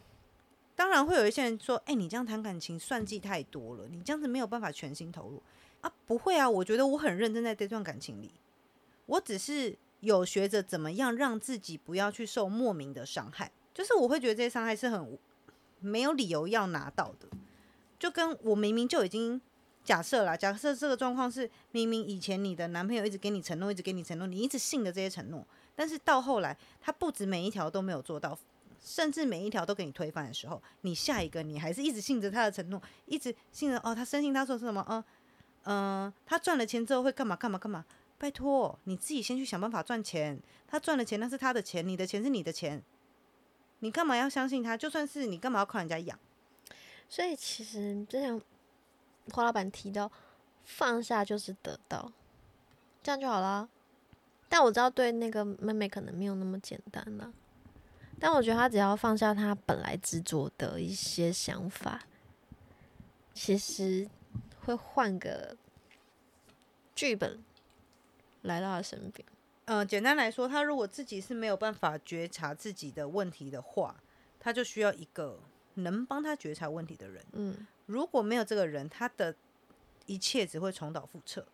[0.75, 5.41] 当然会有一些人说，哎、你这样谈感情算计太多了，你这样子没有办法全心投入
[5.81, 5.91] 啊。
[6.05, 8.31] 不会啊，我觉得我很认真在这段感情里，
[9.05, 13.51] 我只是有学着怎么样让自己不要去受莫名的伤害。
[13.77, 15.19] 就是我会觉得这些伤害是很
[15.79, 17.27] 没有理由要拿到的，
[17.99, 19.39] 就跟我明明就已经
[19.83, 28.35] 假设啦，假设这个状况是明明以前你的男朋友一直给你承诺，一直给你承诺，你一直信的这些承诺，但是到后来他不止每一条都没有做到，
[28.83, 35.03] 甚至每一条都给你推翻的时候，你下一个你还是一直信着他的承诺，一直信着哦，他深信他说什么，嗯、
[35.65, 37.85] 嗯、他赚了钱之后会干嘛干嘛干嘛。
[38.19, 40.41] 拜托，你自己先去想办法赚钱。
[40.67, 42.81] 他赚了钱那是他的钱，你的钱是你的钱，
[43.79, 44.75] 你干嘛要相信他？
[44.75, 46.17] 就算是你干嘛要靠人家养？
[47.09, 48.41] 所以其实就像
[49.31, 50.11] 花老板提到，
[50.63, 52.11] 放下就是得到，
[53.01, 53.69] 这样就好啦。
[54.49, 57.31] 但我知道对那个妹妹可能没有那么简单啦。
[58.19, 62.01] 但我觉得她只要放下她本来执着的一些想法，
[63.33, 64.09] 其实
[64.65, 65.55] 会换个
[66.95, 67.43] 剧本
[68.41, 69.27] 来到他身边。
[69.67, 73.93] 呃，简单来说，他如果自己是没有办法觉察自己的问题的话，
[74.39, 75.37] 他就需要一个
[75.73, 77.21] 能帮他觉察问题的人。
[77.33, 79.35] 嗯如果没有这个人，他的
[80.05, 81.45] 一切只会重蹈覆辙。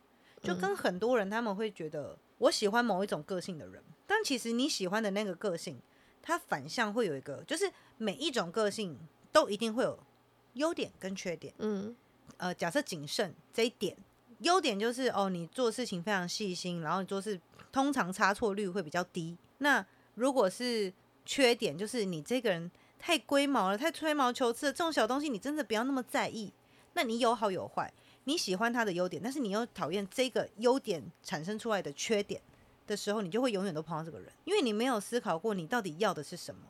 [0.43, 5.79] 就跟很多人他们会觉得我喜欢某一种个性的人，但其实你喜欢的那个个性，
[6.21, 8.95] 它反向会有一个，就是每一种个性
[9.31, 9.97] 都一定会有
[10.53, 11.51] 优点跟缺点。
[11.57, 11.95] 嗯
[12.37, 13.97] 呃，假设谨慎这一点，
[14.39, 17.39] 优点就是哦，你做事情非常细心，然后你做事
[17.73, 19.35] 通常差错率会比较低。
[19.57, 20.93] 那如果是
[21.25, 26.53] 缺点，就是你这个人太龟毛了，太吹毛求疵了，这种小东西你真的不要那么在意。
[26.93, 27.91] 那你有好有坏，
[28.25, 32.39] 你喜欢他的优点，但是你又讨厌这个优点产生出来的缺点
[32.85, 36.61] 的时候，你就会永远都碰到这个人，因为你没有思考过你到底要的是什么，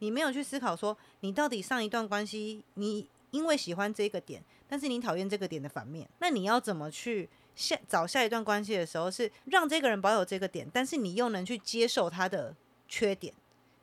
[0.00, 12.54] 你没有去思考说你到底上一段关系你因为喜欢这个点，但是你讨厌这个点的反面，那你要怎么去下找下一段关系的时候，是让这个人保有这个点，但是你又能去接受他的
[12.88, 13.32] 缺点，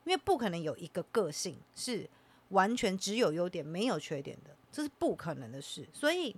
[0.05, 2.09] 因为不可能有一个个性是
[2.49, 5.88] 完全只有优点没有缺点的，这是不可能的事。
[5.93, 6.36] 所以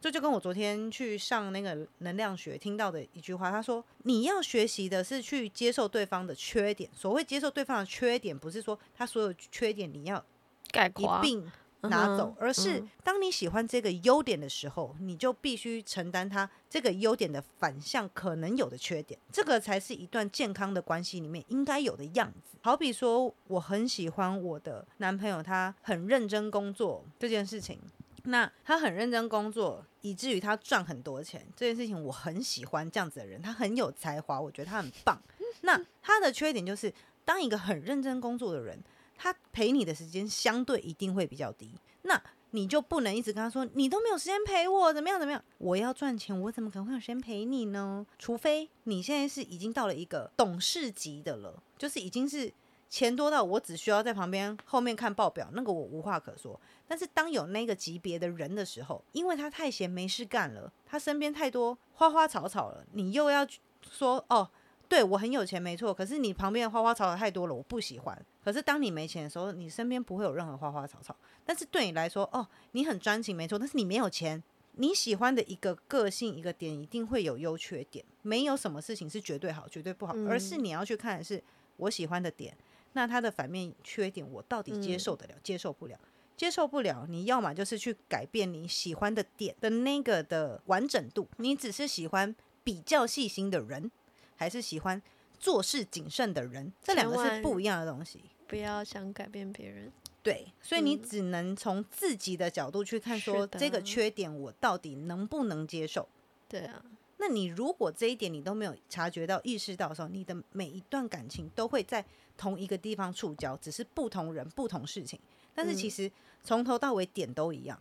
[0.00, 6.90] 这就跟我昨天去上那个能量学听到的一句话，他说你要学习的是去接受对方的缺点。
[6.92, 10.22] 所谓接受对方的缺点，不是说他所有缺点你要一
[10.70, 11.50] 概括并
[11.88, 22.58] 拿走嗯，而是嗯当你喜欢这个优点的时候，你就必须承担他这个优点的反向可能有的缺点，这个才是一段健康的关系里面应该有的样子。
[22.62, 27.78] 好比说，我很喜欢我的男朋友，他很认真工作这件事情。
[28.26, 33.42] 那他很认真工作，以至于他赚很多钱，这件事情我很喜欢这样子的人。
[33.42, 35.20] 他很有才华，我觉得他很棒。
[35.60, 36.90] 那他的缺点就是，
[37.22, 38.82] 当一个很认真工作的人，
[39.16, 41.70] 他陪你的时间相对一定会比较低。
[42.02, 45.42] 那你就不能一直跟他说，你都没有时间陪我，怎么样怎么样？
[45.58, 48.06] 我要赚钱，我怎么可能会有时间陪你呢？
[48.18, 52.52] 除非你现在是已经到了一个董事级的了，就是已经是
[52.88, 56.60] 钱多到我只需要在旁边后面看报表，那个我无话可说。
[56.86, 63.44] 但是当有那个级别的人的时候，因为他太闲没事干了，他身边太多花花草草了，你又要
[63.90, 64.48] 说哦，
[64.88, 68.26] 对我很有钱没错，可是你旁边的花花草草太多了，我不喜欢。
[68.44, 71.16] 可是当你没钱的时候，你身边不会有任何花花草草。
[71.44, 74.42] 但是对你来说，哦，你很专情没错，但是你没有钱。
[74.76, 81.40] 你喜欢的一个个性一个点，一定会有优缺点，没有什么事情是绝对好、绝对不好，而是你要去看的是
[81.76, 82.56] 我喜欢的点，
[82.94, 85.96] 那它的反面缺点我到底接受得了、接受不了？
[86.36, 93.88] 接受不了，你要么就是去改变你喜欢的点的那个的完整度，你只是喜欢比较细心的人，
[94.36, 95.00] 还是喜欢
[95.38, 96.72] 做事谨慎的人？
[96.82, 98.20] 这两个是不一样的东西。
[98.46, 99.90] 不要想改变别人。
[100.22, 106.08] 对，所以你嗯只能从自己的角度去看，是说这个缺点我到底能不能接受。
[106.48, 106.82] 对啊，
[107.18, 112.02] 那你如果这一点你都没有察觉到、意识到的时候，你的每一段感情都会在
[112.38, 115.20] 同一个地方触礁，只是不同人、不同事情，
[115.54, 116.12] 但是其嗯实
[116.42, 117.78] 从头到尾点都一样。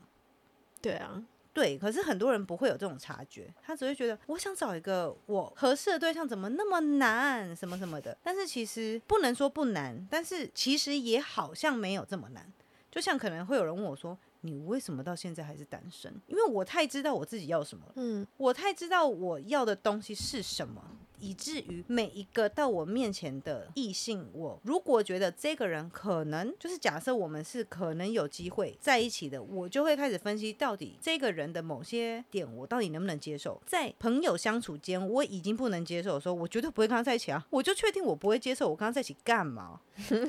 [0.82, 1.24] 对啊，
[1.54, 8.18] 对，可是很多人不会有这种察觉，他只会觉得我想找一个我合适的对象，怎么那么难，什么什么的。
[8.24, 12.52] 但是其实不能说不难，但是其实也好像没有这么难。
[12.90, 17.94] 就像可能会有人问我说：“你为什么到现在还是单身？”因为我太知道我自己要什么了。
[17.96, 20.80] 嗯我太知道我要的东西是什么，
[21.20, 33.62] 以至于每一个到我面前的异性，我如果觉得这个人可能就是假设我们是可能有机会在一起的，我就会开始分析到底这个人的某些点我到底能不能接受。
[33.66, 37.46] 在朋友相处间，我已经不能接受的时候，我绝对不会跟他在一起啊！
[37.50, 39.80] 我就确定我不会接受，我跟他在一起干嘛？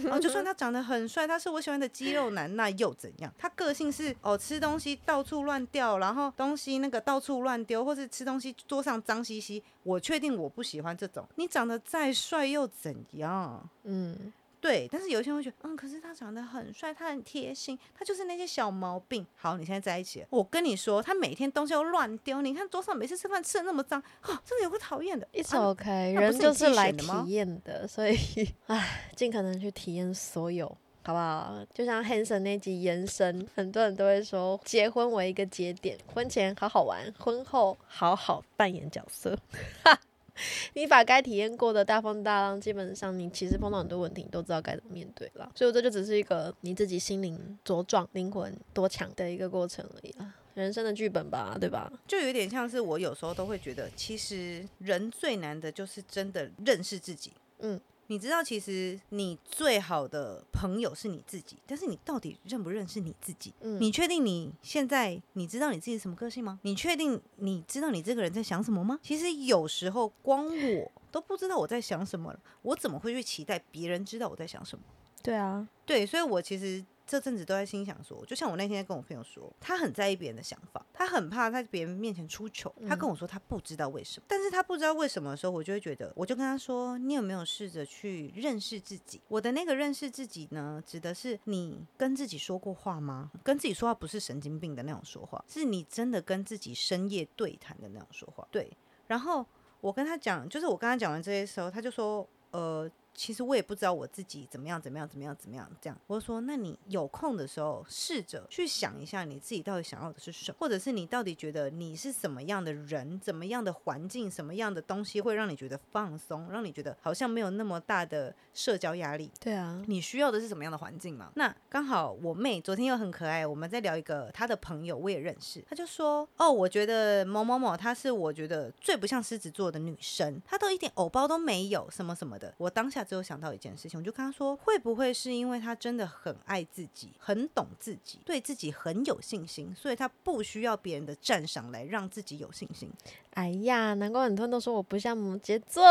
[0.04, 3.32] 然 后就算他长得很帅，他是我喜欢的肌肉男，那又怎样？
[3.38, 9.62] 他个性是哦，吃东西到处乱掉，然后东西那个到处乱丢，或是吃东西桌上脏兮兮。
[9.84, 11.24] 我确定我不喜欢这种。
[11.36, 13.68] 你长得再帅又怎样？
[13.84, 19.24] 嗯，对，但是有些人会觉得，嗯，可是他长得很帅，他很贴心，他就是那些小毛病。
[19.36, 25.28] 好，你现在在一起了，我跟你说，他每天东西都乱丢，你看桌上每次吃饭吃的那么脏，啊，真的有个讨厌的。
[25.32, 28.16] It's 啊 OK，、人就是来体验的，所以
[28.66, 31.64] 唉，尽可能去体验所有，好不好？
[31.74, 39.38] 就像 Hanson 那集延伸，很多人都会说，结婚为一个节点，婚前好好玩，婚后好好扮演角色。
[40.72, 45.48] 你把该体验过的大风大浪，基本上你其实碰到很多问题，你都知道该怎么面对了。
[45.54, 50.34] 所以这就只是一个你自己心灵茁壮、灵魂多强的一个过程而已啦。
[50.54, 51.92] 人生的剧本吧，对吧？
[52.08, 57.32] 就有点像是我有时候都会觉得，其实人最难的就是真的认识自己。
[57.60, 63.52] 嗯，你知道，其实你最好的朋友是你自己，但是你到底认不认识你自己？
[63.60, 66.58] 嗯你确定你现在你知道你自己什么个性吗？
[66.62, 68.98] 你确定你知道你这个人在想什么吗？
[69.02, 74.84] 其实有时候光我 都不知道我在想什么了，我怎么会去期待别人知道我在想什么？
[75.22, 82.74] 对啊，对，所以我其实这阵子都在心想说，就像我那天在跟我朋友说，他很在意别人的想法，他很怕在别人面前出糗。
[82.88, 89.20] 他跟我说他不知道为什么，但是他不知道为什么的时候，我就会觉得，我就跟他说，你有没有试着去认识自己？
[89.28, 93.30] 我的那个认识自己呢，指的是你跟自己说过话吗？
[93.42, 98.48] 跟自己说话不是神经病的那种说话，是你真的跟自己深夜对谈的那种说话。
[98.50, 98.74] 对，
[99.06, 99.44] 然后
[99.80, 102.90] 我跟他讲，就是我跟他讲完这些时候，他就说，呃。
[103.14, 105.98] 其实我也不知道我自己怎么样，怎么样，怎么样，怎么样，这样。
[106.06, 119.30] 我就说，那你有空的时候，试着去想一下你自己到底想要的是什么，或者是你到底觉得你是什么样的人，怎么样的环境，什么样的东西会让你觉得放松，让你觉得好像没有那么大的社交压力。
[119.40, 121.30] 对啊，你需要的是什么样的环境嘛？
[121.36, 142.90] 那刚好我妹昨天又很可爱，我们在聊一个她的朋友，我也认识，她就说：“哦，我觉得某某某她是我觉得最不像狮子座的女生，她都一点偶包都没有，什么什么的。”我当下只有想到一件事情，我就跟他说：“会不会是因为他真的很爱自己，很懂自己，对自己很有信心，所以他不需要别人的赞赏来让自己有信心？
[143.34, 145.84] 哎呀，难怪很多人都说我不像摩羯座，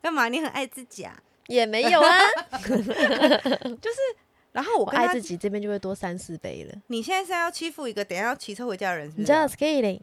[0.00, 0.28] 干嘛？
[0.28, 2.18] 你很爱自己啊？”也没有啊
[2.62, 3.98] 就是
[4.52, 6.74] 然后我爱自己这边就会多三四倍了。
[6.86, 9.20] 你现在是要欺负一个等一下要骑车回家的人，是不是？
[9.22, 10.00] 你知道 skating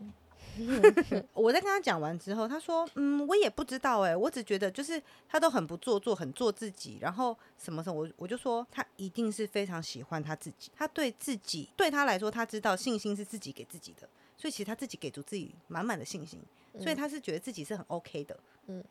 [1.33, 14.07] 我在跟他讲完之后，他说：“嗯，我也不知道哎、我只觉得就是他都很不做作，很做自己，然后什么什么，我我就说他一定是非常喜欢他自己，他对自己对他来说，他知道信心是自己给自己的，
[14.37, 16.39] 所以其实他自己给足自己满满的信心，
[16.79, 18.37] 所以他是觉得自己是很 OK 的，
[18.67, 18.83] 嗯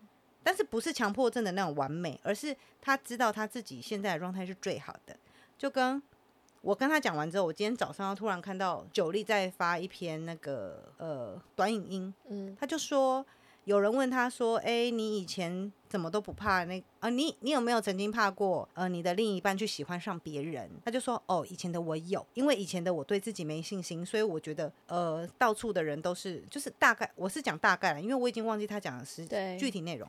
[0.43, 5.16] 但是不是强迫症的那种完美，而是他知道他自己现在的状态是最好的，
[5.57, 6.03] 就跟。
[6.61, 13.25] 我跟他讲完之后，我今天早上突然看到九力在发一篇那个呃短影音，嗯，他就说
[13.65, 17.09] 有人问他说：“哎、你以前怎么都不怕那啊？
[17.09, 29.25] 你你有没有曾经怕过呃你的另一半去喜欢上别人？”他就说：“哦，以前的我有，因为以前的我对自己没信心，所以我觉得呃到处的人都是就是大概我是讲大概了，因为我已经忘记他讲的是
[29.59, 30.09] 具体内容。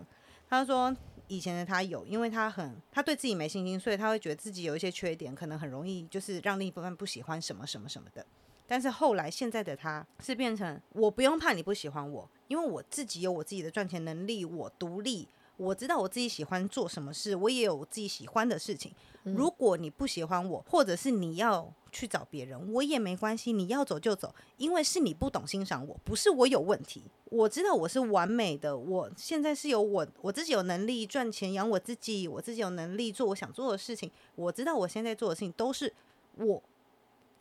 [0.50, 0.95] 他说。”
[1.30, 8.25] 以前的他有，因为他很他对自己没信心，所以他会觉得自己有一些缺点，可能很容易就是让另一部分不喜欢什么什么什么的。
[8.67, 15.27] 但是后来现在的他是变成我不用怕你不喜欢我，因为我自己有我自己的赚钱能力，我独立，
[15.60, 18.93] 我知道我自己喜欢做什么事，我也有我自己喜欢的事情。
[19.24, 27.03] 如果你不喜欢我，或者是你要去找别人，我也没关系，你要走就走，因为是你不懂欣赏我，不是我有问题。
[27.26, 34.10] 我知道我是完美的，我现在是有我我自己有能力赚钱养我自己，我自己有能力做我想做的事情。
[34.36, 35.93] 我知道我现在做的事情都是
[36.38, 36.64] 我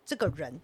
[0.04, 0.60] 这个人，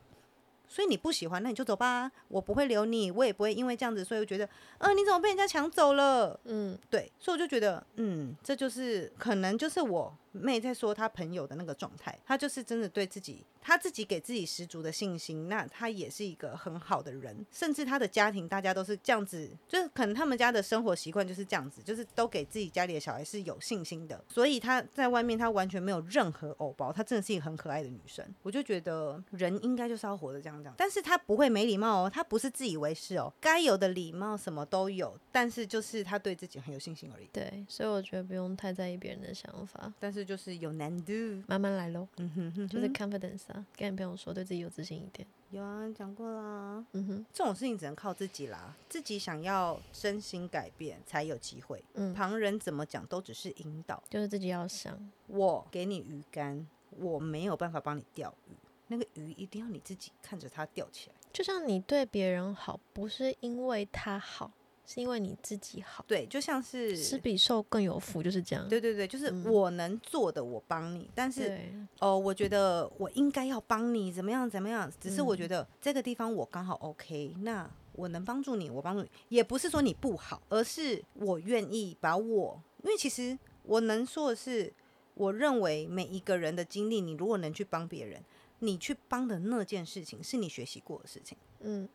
[0.75, 4.49] 所以你不喜欢，那你就走吧，我不会留你，我也不会因为这样子，所以我觉得，
[4.79, 6.37] 呃，你怎么被人家抢走了？
[6.47, 37.29] 嗯，对，所以我就觉得，嗯，这就是可能就是我妹在说她朋友的那个状态，她就是真的对自己，她自己给自己十足的信心，那她也是一个很好的人，甚至她的家庭大家都是这样子，就是可能他们家的生活习惯就是这样子，就是都给自己家里的小孩是有信心的，所以她在外面她完全没有任何偶包，她真的是一个很可爱的女生，我就觉得人应该就是要活得这样这样，但是她不会没礼貌哦，她不是自以为是哦，该有的礼貌什么都有，但是就是她对自己很有信心而已。
[37.33, 41.13] 对，所以我觉得不用太在意别人的想法，但是就是有难度。
[41.47, 45.27] 慢慢来喽，嗯哼哼，就是 confidence 啊，跟你朋友说，对自己有自信一点。
[45.51, 46.85] 有啊，讲过啦。
[46.93, 51.85] 嗯哼，这种事情只能靠自己啦，自己想要身心改变才有机会。
[51.95, 54.03] 嗯，旁人怎么讲都只是引导。
[54.11, 54.99] 就是自己要想，
[55.29, 58.53] 我给你鱼竿，我没有办法帮你钓鱼，
[58.89, 61.17] 那个鱼一定要你自己看着它钓起来。
[61.33, 64.53] 就像你对别人好，不是因为他好，
[64.87, 66.05] 是因为你自己好。
[66.07, 68.69] 对，就像是施比受更有福，就是这样。
[68.69, 74.91] 对对对，就是嗯我能做的我帮你，但是对，哦，我觉得我应该要帮你，怎么样怎么样？
[75.01, 84.73] 只是我嗯觉得这个地方我刚好 OK，那我能帮助你，我帮助你，也不是说你不好，而是我愿意把我，因为其实我能说的是，
[85.15, 88.23] 我认为每一个人的经历，你如果能去帮别人，
[88.59, 91.39] 你去帮的那件事情是你学习过的事情。
[91.61, 91.89] 嗯，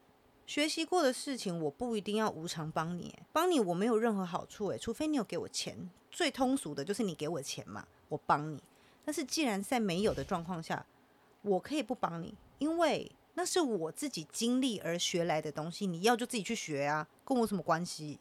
[0.49, 5.87] 学习过的事情，我不一定要无偿帮你，帮你我没有任何好处，诶，除非你有给我钱。
[6.09, 8.59] 最通俗的就是你给我钱嘛，我帮你。
[9.05, 10.83] 但是既然在没有的状况下，
[11.43, 18.17] 我可以不帮你，因为那是我自己经历而学来的东西，你要就自己去学啊，跟我什么关系？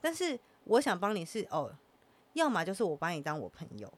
[0.00, 1.74] 但是我想帮你是哦，
[2.34, 3.92] 要么就是我把你当我朋友，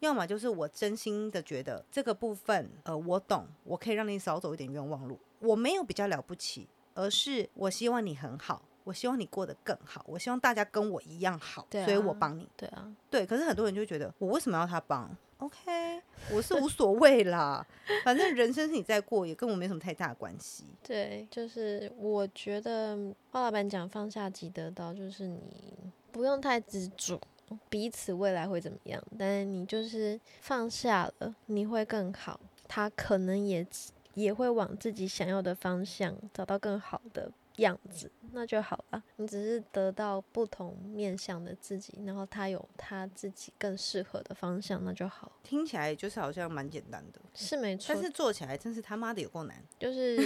[0.00, 5.18] 要么就是我真心的觉得这个部分，呃，我懂，我可以让你少走一点冤枉路。
[5.38, 6.68] 我没有比较了不起，
[7.00, 12.48] 而是我希望你很好，我希望你过得更好，我希望大家跟我一样好，对啊所以我帮你。
[12.56, 17.66] 对啊，对，可是很多人就觉得，我为什么要他帮？OK，我是无所谓啦，
[18.04, 20.64] 反正人生是你在过，也跟我没什么太大的关系。
[20.82, 22.96] 对，就是我觉得
[23.30, 25.40] 花老板讲放下即得到，就是你
[26.12, 27.18] 不用太执着
[27.70, 32.38] 彼此未来会怎么样，但是你就是放下了，你会更好，
[32.68, 33.64] 他可能也
[34.22, 39.02] 也会往自己想要的方向找到更好的样子，那就好了。
[39.16, 48.02] 你只是得到不同面向的自己，然后他有他自己更适合的方向，那就好，听起来就是好像蛮简单的，是没错但。
[48.02, 50.16] 是做起来真是他妈的有够难，就是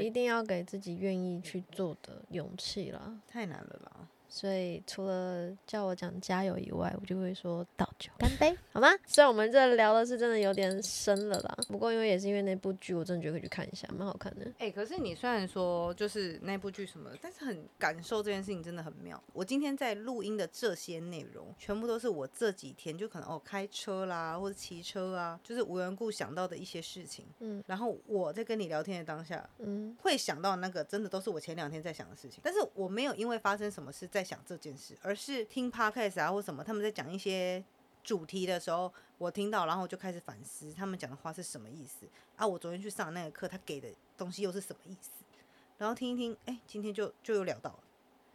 [0.00, 3.20] 一定要给自己愿意去做的勇气啦。
[3.26, 4.08] 太难了啦。
[4.34, 8.88] 所以除了叫我讲加油以外，我就会说倒酒干杯， 好吗？
[9.06, 14.50] 虽然我们这聊的是真的有点深了啦，不过因为也是因为那部剧，我真的觉得可以去看一下，蛮好看的。
[14.58, 19.22] 哎、可是你虽然说就是那部剧什么，但是很感受这件事情真的很妙。
[19.34, 27.26] 我今天在录音的这些内容，全部都是我这几天就可能哦开车啦，或者骑车啊，就是无缘故想到的一些事情。
[27.40, 37.62] 嗯，然后我在跟你聊天的当下，嗯，会想到那个真的都是我前两天在想的事情，但是我没有因为发生什么事在想这件事，而是听 podcast 啊或什么他们在讲一些
[38.02, 42.06] 主题的时候，我听到，然后我就开始反思他们讲的话是什么意思
[42.36, 42.46] 啊。
[42.46, 45.10] 我昨天去上那个课，他给的东西又是什么意思？
[45.78, 47.78] 然后听一听，哎、今天就就有聊到了。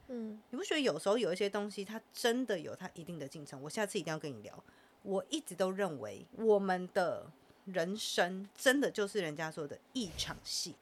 [0.09, 3.61] 嗯，你不觉得有时候有一些东西，它真的有它一定的进程？
[3.61, 4.63] 我下次一定要跟你聊。
[5.03, 7.25] 我一直都认为我们的
[7.65, 10.75] 人生真的就是人家说的一场戏，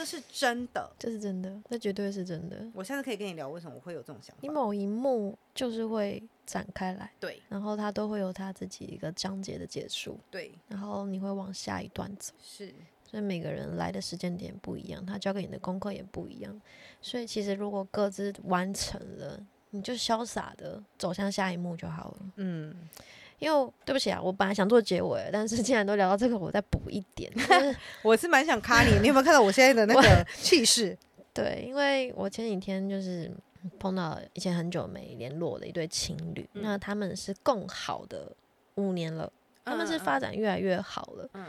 [0.00, 0.90] 这是真的。
[0.98, 2.66] 这是真的，这绝对是真的。
[2.72, 4.40] 我下次可以跟你聊为什么我会有这种想法。
[4.40, 12.32] 你某一幕就是会展开来，对然后它都会有它自己一个章节的结束，对然后你会往下一段走。
[12.42, 12.72] 是，
[13.04, 16.58] 所以每个人来的时间点不一样，他交给你的功课也不一样。
[17.02, 19.38] 所以其实如果各自完成了，
[19.68, 22.32] 你就潇洒的走向下一幕就好了。
[22.36, 22.74] 嗯，
[23.40, 27.28] 因为对不起啊，我本来想做结尾，但是既然都聊到这个，我再补一点。
[27.34, 30.96] 就是 我是蛮想卡你，你有没有看到我现在的那个气势？
[31.34, 33.30] 对，因为我前几天就是
[33.78, 38.30] 碰到以前很久没联络的一对情侣，嗯那他们是共好的
[38.76, 39.32] 五年了，
[39.64, 41.28] 他们是嗯发展越来越好了。
[41.34, 41.46] 嗯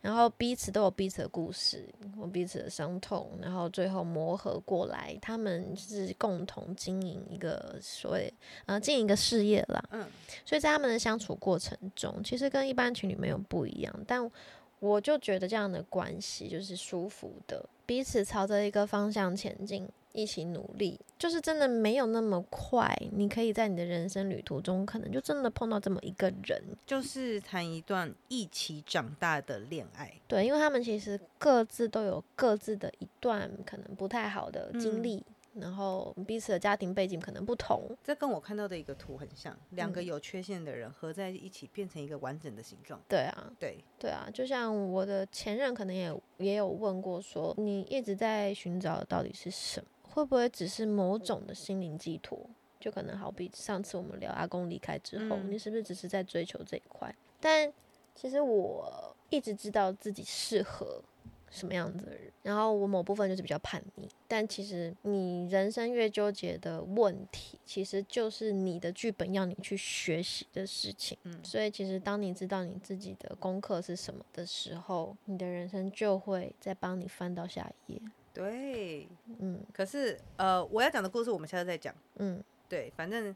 [0.00, 1.86] 然后彼此都有彼此的故事，
[2.18, 8.32] 有彼此的伤痛，然后最后磨合过来，他们是共同经营一个所谓
[8.66, 9.82] 呃经营一个事业啦。
[9.90, 10.06] 嗯
[10.44, 14.30] 所以在他们的相处过程中，其实跟一般情侣没有不一样，但
[14.78, 22.96] 我就觉得这样的关系就是舒服的，彼此朝着一个方向前进，一起努力，就是真的没有那么快。
[23.12, 30.12] 你可以在你的人生旅途中，可能就真的碰到这么一个人，就是谈一段一起长大的恋爱。
[30.26, 43.00] 对，因为他们其实各自都有各自的一段可能不太好的经嗯历，然后彼此的家庭背景可能不同，这跟我看到的一个图很像，两个嗯有缺陷的人合在一起变成一个完整的形状。
[43.08, 49.86] 对啊，对，对啊，就像我的前任可能也也有问过说，你一直在寻找到底是什么？
[50.12, 52.38] 会不会只是某种的心灵寄托？
[52.78, 57.14] 就可能好比上次我们聊阿公离开之后，嗯你是不是只是在追求这一块？
[57.38, 57.70] 但
[58.14, 61.02] 其实我一直知道自己适合
[61.50, 71.18] 什么样子的人，然后我某部分就是比较叛逆，但其实你人生越纠结的问题，其实就是你的剧本要你去学习的事情。
[71.24, 78.00] 嗯所以其实当你知道你自己的功课是什么的时候，你的人生就会再帮你翻到下一页。
[78.32, 79.08] 对。
[79.38, 81.94] 嗯可是呃，我要讲的故事我们下次再讲。
[82.16, 83.34] 嗯，对，反正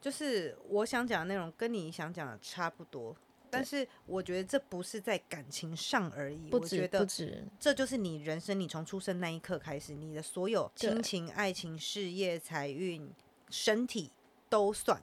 [0.00, 3.16] 就是我想讲的内容跟你想讲的差不多，
[3.50, 13.12] 但是我觉得这不是在感情上而已，不我觉得不止，这就是你人生，你从出生那一刻开始，你的所有对亲情、爱情、事业、财运、
[13.50, 14.10] 身体
[14.48, 15.02] 都算，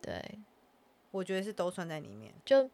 [0.00, 0.38] 对，
[1.10, 2.32] 我觉得是都算在里面。
[2.44, 2.70] 就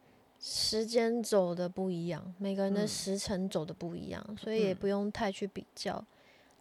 [0.47, 2.87] 时间走的不一样，每个人的嗯。
[2.87, 4.75] 时辰走的不一样，所以也嗯。
[4.75, 6.05] 不用太去比较，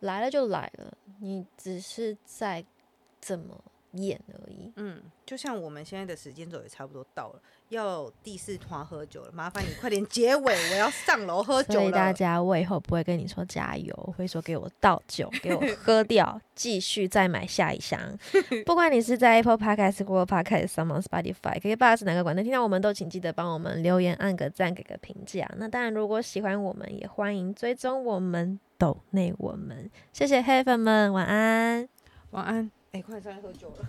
[0.01, 2.65] 来了就来了，你只是在
[3.21, 3.63] 怎么
[3.95, 4.73] 演而已。
[4.77, 12.13] 嗯，就像我们现在的时间轴也差不多到了，要第四团喝酒了，麻烦你快点结尾，我要上楼喝酒所以大。
[12.13, 17.99] 家，我以后不会跟你说加油，我会说给我倒酒，给我 喝掉，继续再买下一箱。
[18.65, 25.51] 不管你是在 Apple Podcast、Google Podcast、s o m e Spotify、KK Bus 哪个管道听到我们，都请记得帮我们留言、按个赞、给个评价。
[25.57, 29.91] 那当然，如果喜欢我们，也欢迎追踪我们、抖内我们。
[30.13, 31.89] 谢谢黑粉们，晚安。
[32.31, 32.84] 晚安。
[32.95, 33.89] 哎，快上来喝酒了。